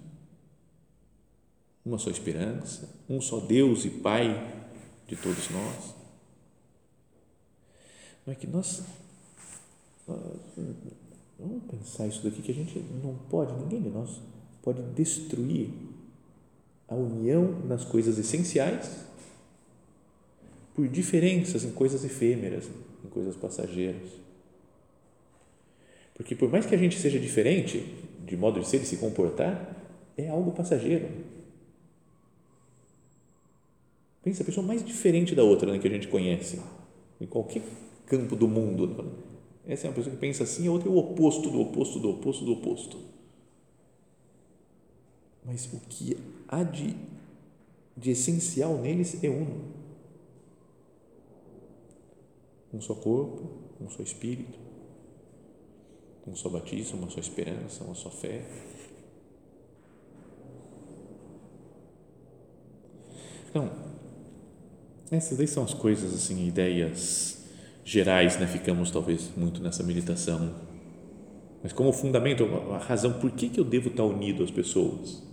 uma 1.85 1.97
só 1.97 2.09
esperança, 2.09 2.89
um 3.09 3.21
só 3.21 3.39
Deus 3.39 3.85
e 3.85 3.89
Pai 3.89 4.65
de 5.07 5.15
todos 5.15 5.49
nós. 5.49 5.95
Não 8.25 8.33
é 8.33 8.35
que 8.35 8.47
nós. 8.47 8.83
Vamos 11.39 11.63
pensar 11.69 12.07
isso 12.07 12.23
daqui, 12.23 12.41
que 12.41 12.51
a 12.51 12.55
gente 12.55 12.79
não 13.03 13.15
pode, 13.29 13.53
ninguém 13.53 13.81
de 13.81 13.89
nós 13.89 14.21
pode 14.61 14.81
destruir 14.93 15.69
a 16.87 16.95
união 16.95 17.59
nas 17.65 17.83
coisas 17.83 18.17
essenciais 18.17 19.05
por 20.73 20.87
diferenças 20.87 21.63
em 21.63 21.71
coisas 21.71 22.03
efêmeras, 22.03 22.69
em 23.03 23.09
coisas 23.09 23.35
passageiras. 23.35 24.09
Porque 26.13 26.35
por 26.35 26.49
mais 26.49 26.65
que 26.65 26.75
a 26.75 26.77
gente 26.77 26.99
seja 26.99 27.19
diferente 27.19 27.79
de 28.25 28.35
modo 28.35 28.59
de 28.59 28.67
ser 28.67 28.81
e 28.81 28.85
se 28.85 28.97
comportar, 28.97 29.75
é 30.17 30.27
algo 30.27 30.51
passageiro. 30.51 31.07
Pensa 34.23 34.41
a 34.41 34.45
pessoa 34.45 34.65
mais 34.65 34.83
diferente 34.83 35.35
da 35.35 35.43
outra 35.43 35.71
né, 35.71 35.77
que 35.77 35.87
a 35.87 35.91
gente 35.91 36.07
conhece, 36.07 36.59
em 37.21 37.27
qualquer 37.27 37.61
campo 38.07 38.35
do 38.35 38.47
mundo. 38.47 39.13
Essa 39.67 39.85
é 39.85 39.89
uma 39.89 39.95
pessoa 39.95 40.15
que 40.15 40.19
pensa 40.19 40.43
assim, 40.43 40.67
a 40.67 40.71
outra 40.71 40.89
é 40.89 40.91
o 40.91 40.97
oposto 40.97 41.49
do 41.49 41.61
oposto 41.61 41.99
do 41.99 42.09
oposto 42.09 42.43
do 42.43 42.53
oposto. 42.53 42.97
Mas 45.45 45.71
o 45.71 45.79
que 45.87 46.17
há 46.47 46.63
de, 46.63 46.95
de 47.95 48.11
essencial 48.11 48.77
neles 48.77 49.23
é 49.23 49.29
um. 49.29 49.75
Um 52.73 52.81
só 52.81 52.93
corpo, 52.93 53.49
um 53.79 53.89
só 53.89 54.03
espírito, 54.03 54.59
um 56.27 56.35
só 56.35 56.49
batismo, 56.49 56.99
uma 56.99 57.09
só 57.09 57.19
esperança, 57.19 57.83
uma 57.83 57.95
só 57.95 58.09
fé. 58.09 58.43
Então, 63.49 63.71
essas 65.09 65.37
daí 65.37 65.47
são 65.47 65.63
as 65.63 65.73
coisas, 65.73 66.13
assim, 66.13 66.45
ideias 66.45 67.45
gerais, 67.85 68.37
né? 68.37 68.47
Ficamos 68.47 68.91
talvez 68.91 69.31
muito 69.37 69.61
nessa 69.61 69.83
meditação. 69.83 70.53
Mas 71.63 71.71
como 71.71 71.93
fundamento, 71.93 72.43
a 72.73 72.77
razão, 72.79 73.13
por 73.13 73.31
que, 73.31 73.47
que 73.47 73.59
eu 73.59 73.63
devo 73.63 73.89
estar 73.89 74.03
unido 74.03 74.43
às 74.43 74.51
pessoas? 74.51 75.24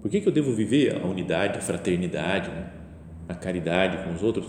Por 0.00 0.10
que, 0.10 0.20
que 0.20 0.28
eu 0.28 0.32
devo 0.32 0.52
viver 0.52 0.96
a 0.96 1.06
unidade, 1.06 1.58
a 1.58 1.60
fraternidade, 1.60 2.48
né? 2.50 2.70
a 3.28 3.34
caridade 3.34 4.04
com 4.04 4.14
os 4.14 4.22
outros? 4.22 4.46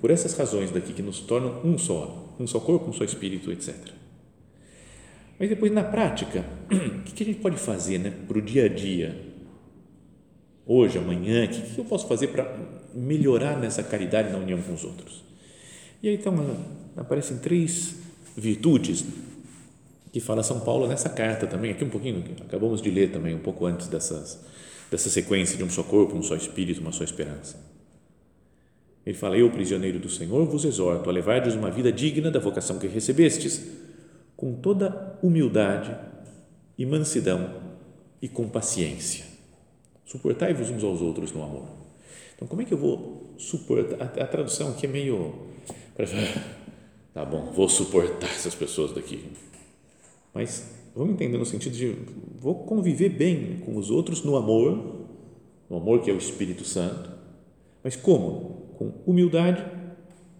por 0.00 0.10
essas 0.10 0.34
razões 0.34 0.70
daqui 0.70 0.92
que 0.92 1.02
nos 1.02 1.20
tornam 1.20 1.60
um 1.64 1.76
só, 1.76 2.34
um 2.38 2.46
só 2.46 2.60
corpo, 2.60 2.90
um 2.90 2.92
só 2.92 3.04
espírito, 3.04 3.50
etc. 3.50 3.74
Mas 5.38 5.48
depois, 5.48 5.72
na 5.72 5.84
prática, 5.84 6.44
o 6.70 7.02
que 7.02 7.22
a 7.22 7.26
gente 7.26 7.40
pode 7.40 7.56
fazer 7.56 7.98
né, 7.98 8.12
para 8.26 8.38
o 8.38 8.42
dia 8.42 8.64
a 8.64 8.68
dia? 8.68 9.24
Hoje, 10.66 10.98
amanhã, 10.98 11.44
o 11.44 11.48
que 11.48 11.78
eu 11.78 11.84
posso 11.84 12.06
fazer 12.06 12.28
para 12.28 12.56
melhorar 12.94 13.58
nessa 13.58 13.82
caridade 13.82 14.30
na 14.30 14.38
união 14.38 14.60
com 14.60 14.74
os 14.74 14.84
outros? 14.84 15.24
E 16.02 16.08
aí, 16.08 16.14
então, 16.14 16.34
aparecem 16.96 17.38
três 17.38 17.96
virtudes 18.36 19.04
que 20.08 20.20
fala 20.20 20.42
São 20.42 20.60
Paulo 20.60 20.86
nessa 20.86 21.08
carta 21.08 21.46
também, 21.46 21.70
aqui 21.70 21.84
um 21.84 21.90
pouquinho, 21.90 22.24
acabamos 22.40 22.80
de 22.80 22.90
ler 22.90 23.10
também 23.10 23.34
um 23.34 23.40
pouco 23.40 23.66
antes 23.66 23.88
dessas, 23.88 24.44
dessa 24.90 25.08
sequência 25.10 25.56
de 25.56 25.64
um 25.64 25.70
só 25.70 25.82
corpo, 25.82 26.16
um 26.16 26.22
só 26.22 26.34
espírito, 26.34 26.80
uma 26.80 26.92
só 26.92 27.04
esperança. 27.04 27.58
Ele 29.04 29.16
fala: 29.16 29.36
Eu, 29.36 29.50
prisioneiro 29.50 29.98
do 29.98 30.08
Senhor, 30.08 30.44
vos 30.46 30.64
exorto 30.64 31.08
a 31.08 31.12
levardes 31.12 31.54
uma 31.54 31.70
vida 31.70 31.90
digna 31.90 32.30
da 32.30 32.38
vocação 32.38 32.78
que 32.78 32.86
recebestes, 32.86 33.66
com 34.36 34.54
toda 34.54 35.18
humildade 35.22 35.96
e 36.76 36.86
mansidão 36.86 37.54
e 38.20 38.28
com 38.28 38.48
paciência. 38.48 39.24
Suportai-vos 40.04 40.70
uns 40.70 40.84
aos 40.84 41.00
outros 41.00 41.32
no 41.32 41.42
amor. 41.42 41.66
Então, 42.34 42.46
como 42.46 42.62
é 42.62 42.64
que 42.64 42.72
eu 42.72 42.78
vou 42.78 43.34
suportar? 43.36 43.96
A, 44.00 44.24
a 44.24 44.26
tradução 44.26 44.70
aqui 44.70 44.86
é 44.86 44.88
meio. 44.88 45.34
Tá 47.14 47.24
bom, 47.24 47.50
vou 47.50 47.68
suportar 47.68 48.30
essas 48.30 48.54
pessoas 48.54 48.92
daqui 48.92 49.32
mas 50.38 50.70
vamos 50.94 51.14
entender 51.14 51.36
no 51.36 51.44
sentido 51.44 51.76
de 51.76 51.96
vou 52.38 52.64
conviver 52.64 53.08
bem 53.08 53.58
com 53.58 53.76
os 53.76 53.90
outros 53.90 54.22
no 54.22 54.36
amor, 54.36 55.08
no 55.68 55.76
amor 55.76 56.00
que 56.00 56.08
é 56.08 56.14
o 56.14 56.16
Espírito 56.16 56.64
Santo, 56.64 57.10
mas 57.82 57.96
como? 57.96 58.68
Com 58.78 58.92
humildade, 59.04 59.66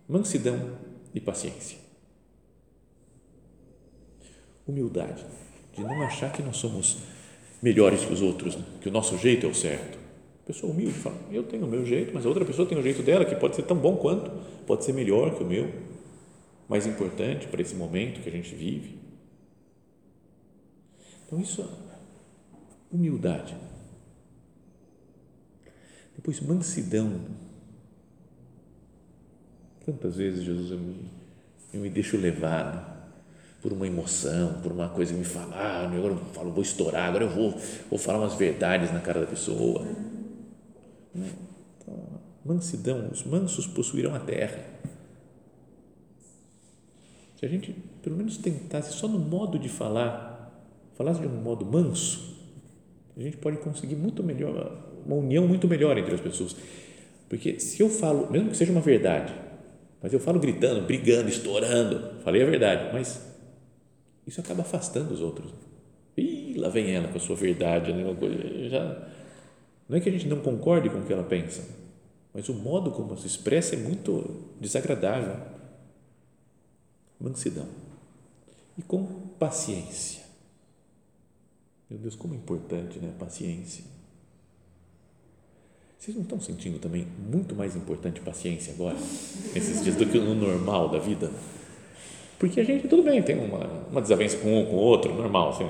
mansidão 0.08 0.78
e 1.12 1.18
paciência. 1.18 1.78
Humildade, 4.68 5.26
de 5.76 5.82
não 5.82 6.00
achar 6.02 6.32
que 6.32 6.44
nós 6.44 6.58
somos 6.58 6.98
melhores 7.60 8.04
que 8.04 8.12
os 8.12 8.22
outros, 8.22 8.54
né? 8.54 8.62
que 8.80 8.88
o 8.88 8.92
nosso 8.92 9.18
jeito 9.18 9.46
é 9.46 9.48
o 9.48 9.54
certo. 9.54 9.98
Pessoa 10.46 10.72
humilde 10.72 10.92
fala: 10.92 11.18
Eu 11.32 11.42
tenho 11.42 11.66
o 11.66 11.68
meu 11.68 11.84
jeito, 11.84 12.12
mas 12.14 12.24
a 12.24 12.28
outra 12.28 12.44
pessoa 12.44 12.68
tem 12.68 12.78
o 12.78 12.82
jeito 12.82 13.02
dela, 13.02 13.24
que 13.24 13.34
pode 13.34 13.56
ser 13.56 13.62
tão 13.62 13.76
bom 13.76 13.96
quanto, 13.96 14.30
pode 14.64 14.84
ser 14.84 14.92
melhor 14.92 15.34
que 15.34 15.42
o 15.42 15.46
meu, 15.46 15.68
mais 16.68 16.86
importante 16.86 17.48
para 17.48 17.60
esse 17.60 17.74
momento 17.74 18.20
que 18.20 18.28
a 18.28 18.32
gente 18.32 18.54
vive. 18.54 19.07
Então, 21.28 21.38
isso 21.38 21.60
é 21.60 21.66
humildade. 22.90 23.54
Depois, 26.16 26.40
mansidão. 26.40 27.20
Quantas 29.84 30.16
vezes, 30.16 30.42
Jesus, 30.42 30.70
eu 30.70 30.78
me, 30.78 31.10
eu 31.74 31.80
me 31.82 31.90
deixo 31.90 32.16
levar 32.16 32.96
por 33.60 33.74
uma 33.74 33.86
emoção, 33.86 34.54
por 34.62 34.72
uma 34.72 34.88
coisa 34.88 35.12
que 35.12 35.18
me 35.18 35.24
falaram, 35.24 35.98
agora 35.98 36.14
eu 36.14 36.18
falo, 36.32 36.50
vou 36.50 36.62
estourar, 36.62 37.08
agora 37.08 37.24
eu 37.24 37.30
vou, 37.30 37.50
vou 37.90 37.98
falar 37.98 38.20
umas 38.20 38.34
verdades 38.34 38.90
na 38.90 39.00
cara 39.00 39.20
da 39.20 39.26
pessoa. 39.26 39.84
Né? 41.14 41.30
Então, 41.76 42.20
mansidão, 42.42 43.10
os 43.10 43.22
mansos 43.22 43.66
possuirão 43.66 44.14
a 44.14 44.20
terra. 44.20 44.64
Se 47.36 47.44
a 47.44 47.48
gente, 47.48 47.72
pelo 48.02 48.16
menos, 48.16 48.38
tentasse 48.38 48.94
só 48.94 49.06
no 49.06 49.18
modo 49.18 49.58
de 49.58 49.68
falar, 49.68 50.37
falasse 50.98 51.20
de 51.20 51.28
um 51.28 51.40
modo 51.40 51.64
manso, 51.64 52.36
a 53.16 53.22
gente 53.22 53.36
pode 53.36 53.56
conseguir 53.58 53.94
muito 53.94 54.22
melhor, 54.22 54.84
uma 55.06 55.16
união 55.16 55.46
muito 55.46 55.68
melhor 55.68 55.96
entre 55.96 56.12
as 56.12 56.20
pessoas. 56.20 56.56
Porque 57.28 57.60
se 57.60 57.80
eu 57.80 57.88
falo, 57.88 58.30
mesmo 58.30 58.50
que 58.50 58.56
seja 58.56 58.72
uma 58.72 58.80
verdade, 58.80 59.32
mas 60.02 60.12
eu 60.12 60.18
falo 60.18 60.40
gritando, 60.40 60.84
brigando, 60.84 61.28
estourando, 61.28 62.20
falei 62.22 62.42
a 62.42 62.46
verdade, 62.46 62.90
mas 62.92 63.24
isso 64.26 64.40
acaba 64.40 64.62
afastando 64.62 65.14
os 65.14 65.20
outros. 65.20 65.52
Ih, 66.16 66.54
lá 66.58 66.68
vem 66.68 66.90
ela 66.90 67.08
com 67.08 67.16
a 67.16 67.20
sua 67.20 67.36
verdade, 67.36 67.92
né? 67.92 68.04
já 68.68 69.08
não 69.88 69.96
é 69.96 70.00
que 70.00 70.08
a 70.08 70.12
gente 70.12 70.26
não 70.26 70.40
concorde 70.40 70.90
com 70.90 70.98
o 70.98 71.04
que 71.04 71.12
ela 71.12 71.22
pensa, 71.22 71.64
mas 72.34 72.48
o 72.48 72.54
modo 72.54 72.90
como 72.90 73.10
ela 73.10 73.16
se 73.16 73.26
expressa 73.26 73.74
é 73.74 73.78
muito 73.78 74.52
desagradável. 74.60 75.36
Mansidão 77.20 77.66
e 78.76 78.82
com 78.82 79.04
paciência. 79.38 80.27
Meu 81.90 81.98
Deus, 81.98 82.14
como 82.14 82.34
é 82.34 82.36
importante, 82.36 82.98
né? 82.98 83.12
Paciência. 83.18 83.84
Vocês 85.98 86.16
não 86.16 86.22
estão 86.22 86.40
sentindo 86.40 86.78
também 86.78 87.06
muito 87.30 87.56
mais 87.56 87.74
importante 87.74 88.20
paciência 88.20 88.72
agora, 88.72 88.94
nesses 89.54 89.82
dias, 89.82 89.96
do 89.96 90.06
que 90.06 90.18
no 90.18 90.34
normal 90.34 90.88
da 90.88 90.98
vida? 90.98 91.30
Porque 92.38 92.60
a 92.60 92.64
gente, 92.64 92.86
tudo 92.86 93.02
bem, 93.02 93.20
tem 93.20 93.36
uma, 93.36 93.66
uma 93.90 94.00
desavença 94.00 94.36
com 94.38 94.60
um 94.60 94.66
com 94.66 94.76
o 94.76 94.78
outro, 94.78 95.12
normal, 95.12 95.50
assim, 95.50 95.68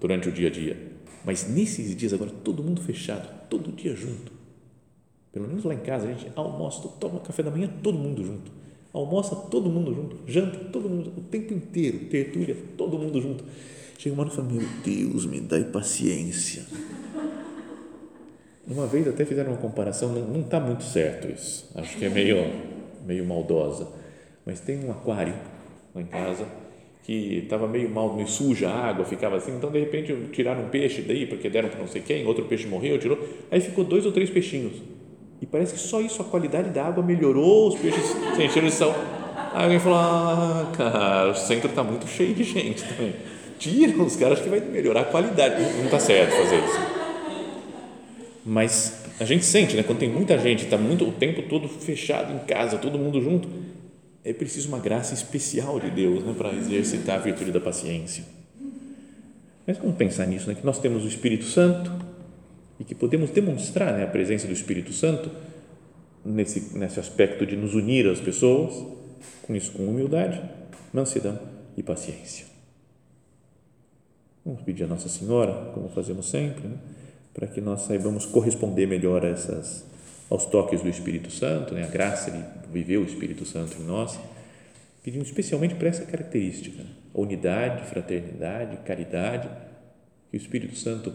durante 0.00 0.28
o 0.28 0.32
dia 0.32 0.48
a 0.48 0.50
dia. 0.50 0.92
Mas 1.24 1.48
nesses 1.48 1.96
dias 1.96 2.12
agora, 2.12 2.30
todo 2.30 2.62
mundo 2.62 2.80
fechado, 2.82 3.28
todo 3.48 3.72
dia 3.72 3.96
junto. 3.96 4.30
Pelo 5.32 5.48
menos 5.48 5.64
lá 5.64 5.74
em 5.74 5.80
casa, 5.80 6.06
a 6.06 6.12
gente 6.12 6.30
almoça, 6.36 6.86
toma 7.00 7.18
café 7.18 7.42
da 7.42 7.50
manhã, 7.50 7.68
todo 7.82 7.98
mundo 7.98 8.22
junto. 8.22 8.52
Almoça 8.94 9.34
todo 9.34 9.68
mundo 9.68 9.92
junto, 9.92 10.16
janta 10.24 10.56
todo 10.70 10.88
mundo, 10.88 11.12
o 11.16 11.20
tempo 11.20 11.52
inteiro, 11.52 11.98
tertúlia, 12.08 12.56
todo 12.76 12.96
mundo 12.96 13.20
junto. 13.20 13.42
Chega 13.98 14.14
uma 14.14 14.22
hora 14.22 14.32
e 14.32 14.36
fala, 14.36 14.48
meu 14.48 14.62
Deus, 14.84 15.26
me 15.26 15.40
dá 15.40 15.58
paciência. 15.64 16.64
Uma 18.68 18.86
vez 18.86 19.08
até 19.08 19.24
fizeram 19.24 19.50
uma 19.50 19.58
comparação, 19.58 20.12
não 20.12 20.42
está 20.42 20.60
muito 20.60 20.84
certo 20.84 21.28
isso, 21.28 21.68
acho 21.74 21.98
que 21.98 22.04
é 22.04 22.08
meio, 22.08 22.36
meio 23.04 23.26
maldosa, 23.26 23.88
mas 24.46 24.60
tem 24.60 24.84
um 24.84 24.92
aquário 24.92 25.34
lá 25.92 26.00
em 26.00 26.06
casa 26.06 26.46
que 27.02 27.40
estava 27.42 27.66
meio 27.66 27.90
mal, 27.90 28.14
meio 28.14 28.28
suja 28.28 28.70
a 28.70 28.88
água, 28.88 29.04
ficava 29.04 29.36
assim, 29.36 29.56
então 29.56 29.72
de 29.72 29.80
repente 29.80 30.16
tiraram 30.32 30.66
um 30.66 30.68
peixe 30.68 31.02
daí, 31.02 31.26
porque 31.26 31.50
deram 31.50 31.68
para 31.68 31.80
não 31.80 31.88
sei 31.88 32.00
quem, 32.00 32.24
outro 32.26 32.44
peixe 32.44 32.66
morreu, 32.66 32.96
tirou, 32.98 33.18
aí 33.50 33.60
ficou 33.60 33.84
dois 33.84 34.06
ou 34.06 34.12
três 34.12 34.30
peixinhos, 34.30 34.80
e 35.40 35.46
parece 35.46 35.74
que 35.74 35.80
só 35.80 36.00
isso, 36.00 36.22
a 36.22 36.24
qualidade 36.24 36.70
da 36.70 36.84
água 36.84 37.02
melhorou, 37.02 37.68
os 37.68 37.78
peixes 37.78 38.04
se 38.36 38.42
encheram 38.42 38.68
de 38.68 38.74
sal. 38.74 38.94
Aí 39.52 39.64
alguém 39.64 39.78
falou, 39.78 39.98
ah, 39.98 40.72
cara, 40.76 41.30
o 41.30 41.34
centro 41.34 41.68
está 41.68 41.82
muito 41.82 42.06
cheio 42.08 42.34
de 42.34 42.44
gente 42.44 42.82
também 42.84 43.14
tira 43.58 44.02
os 44.02 44.16
caras, 44.16 44.40
que 44.40 44.48
vai 44.48 44.60
melhorar 44.60 45.02
a 45.02 45.04
qualidade. 45.04 45.62
Não 45.78 45.84
está 45.84 45.98
certo 45.98 46.32
fazer 46.32 46.56
isso. 46.56 46.80
Mas 48.44 49.04
a 49.18 49.24
gente 49.24 49.44
sente, 49.44 49.76
né? 49.76 49.82
Quando 49.82 49.98
tem 49.98 50.10
muita 50.10 50.38
gente, 50.38 50.64
está 50.64 50.76
muito 50.76 51.08
o 51.08 51.12
tempo 51.12 51.42
todo 51.42 51.68
fechado 51.68 52.34
em 52.34 52.38
casa, 52.40 52.76
todo 52.76 52.98
mundo 52.98 53.22
junto, 53.22 53.48
é 54.22 54.32
preciso 54.32 54.68
uma 54.68 54.78
graça 54.78 55.14
especial 55.14 55.80
de 55.80 55.90
Deus, 55.90 56.22
né? 56.22 56.34
Para 56.36 56.52
exercitar 56.52 57.16
a 57.16 57.18
virtude 57.18 57.50
da 57.50 57.60
paciência. 57.60 58.24
Mas 59.66 59.78
vamos 59.78 59.96
pensar 59.96 60.26
nisso, 60.26 60.48
né? 60.48 60.54
Que 60.54 60.64
nós 60.64 60.78
temos 60.78 61.04
o 61.04 61.08
Espírito 61.08 61.44
Santo 61.44 61.90
e 62.78 62.84
que 62.84 62.94
podemos 62.94 63.30
demonstrar 63.30 63.92
né, 63.94 64.04
a 64.04 64.06
presença 64.06 64.46
do 64.46 64.52
Espírito 64.52 64.92
Santo 64.92 65.30
nesse, 66.24 66.76
nesse 66.76 66.98
aspecto 66.98 67.46
de 67.46 67.56
nos 67.56 67.74
unir 67.74 68.08
às 68.08 68.20
pessoas, 68.20 68.74
com 69.42 69.54
isso, 69.54 69.72
com 69.72 69.84
humildade, 69.84 70.40
mansidão 70.92 71.38
e 71.76 71.82
paciência. 71.82 72.46
Vamos 74.44 74.62
pedir 74.62 74.84
a 74.84 74.86
Nossa 74.86 75.08
Senhora, 75.08 75.70
como 75.72 75.88
fazemos 75.88 76.28
sempre, 76.28 76.68
né? 76.68 76.76
para 77.32 77.46
que 77.46 77.60
nós 77.60 77.82
saibamos 77.82 78.26
corresponder 78.26 78.86
melhor 78.86 79.24
a 79.24 79.28
essas, 79.28 79.84
aos 80.28 80.46
toques 80.46 80.82
do 80.82 80.88
Espírito 80.88 81.30
Santo, 81.30 81.74
né? 81.74 81.84
a 81.84 81.88
graça 81.88 82.30
de 82.30 82.42
viver 82.72 82.98
o 82.98 83.04
Espírito 83.04 83.44
Santo 83.44 83.80
em 83.80 83.84
nós. 83.84 84.18
Pedimos 85.02 85.28
especialmente 85.28 85.74
para 85.74 85.88
essa 85.88 86.04
característica, 86.04 86.82
né? 86.82 86.90
unidade, 87.14 87.86
fraternidade, 87.86 88.76
caridade, 88.84 89.48
que 90.30 90.36
o 90.36 90.38
Espírito 90.38 90.76
Santo 90.76 91.14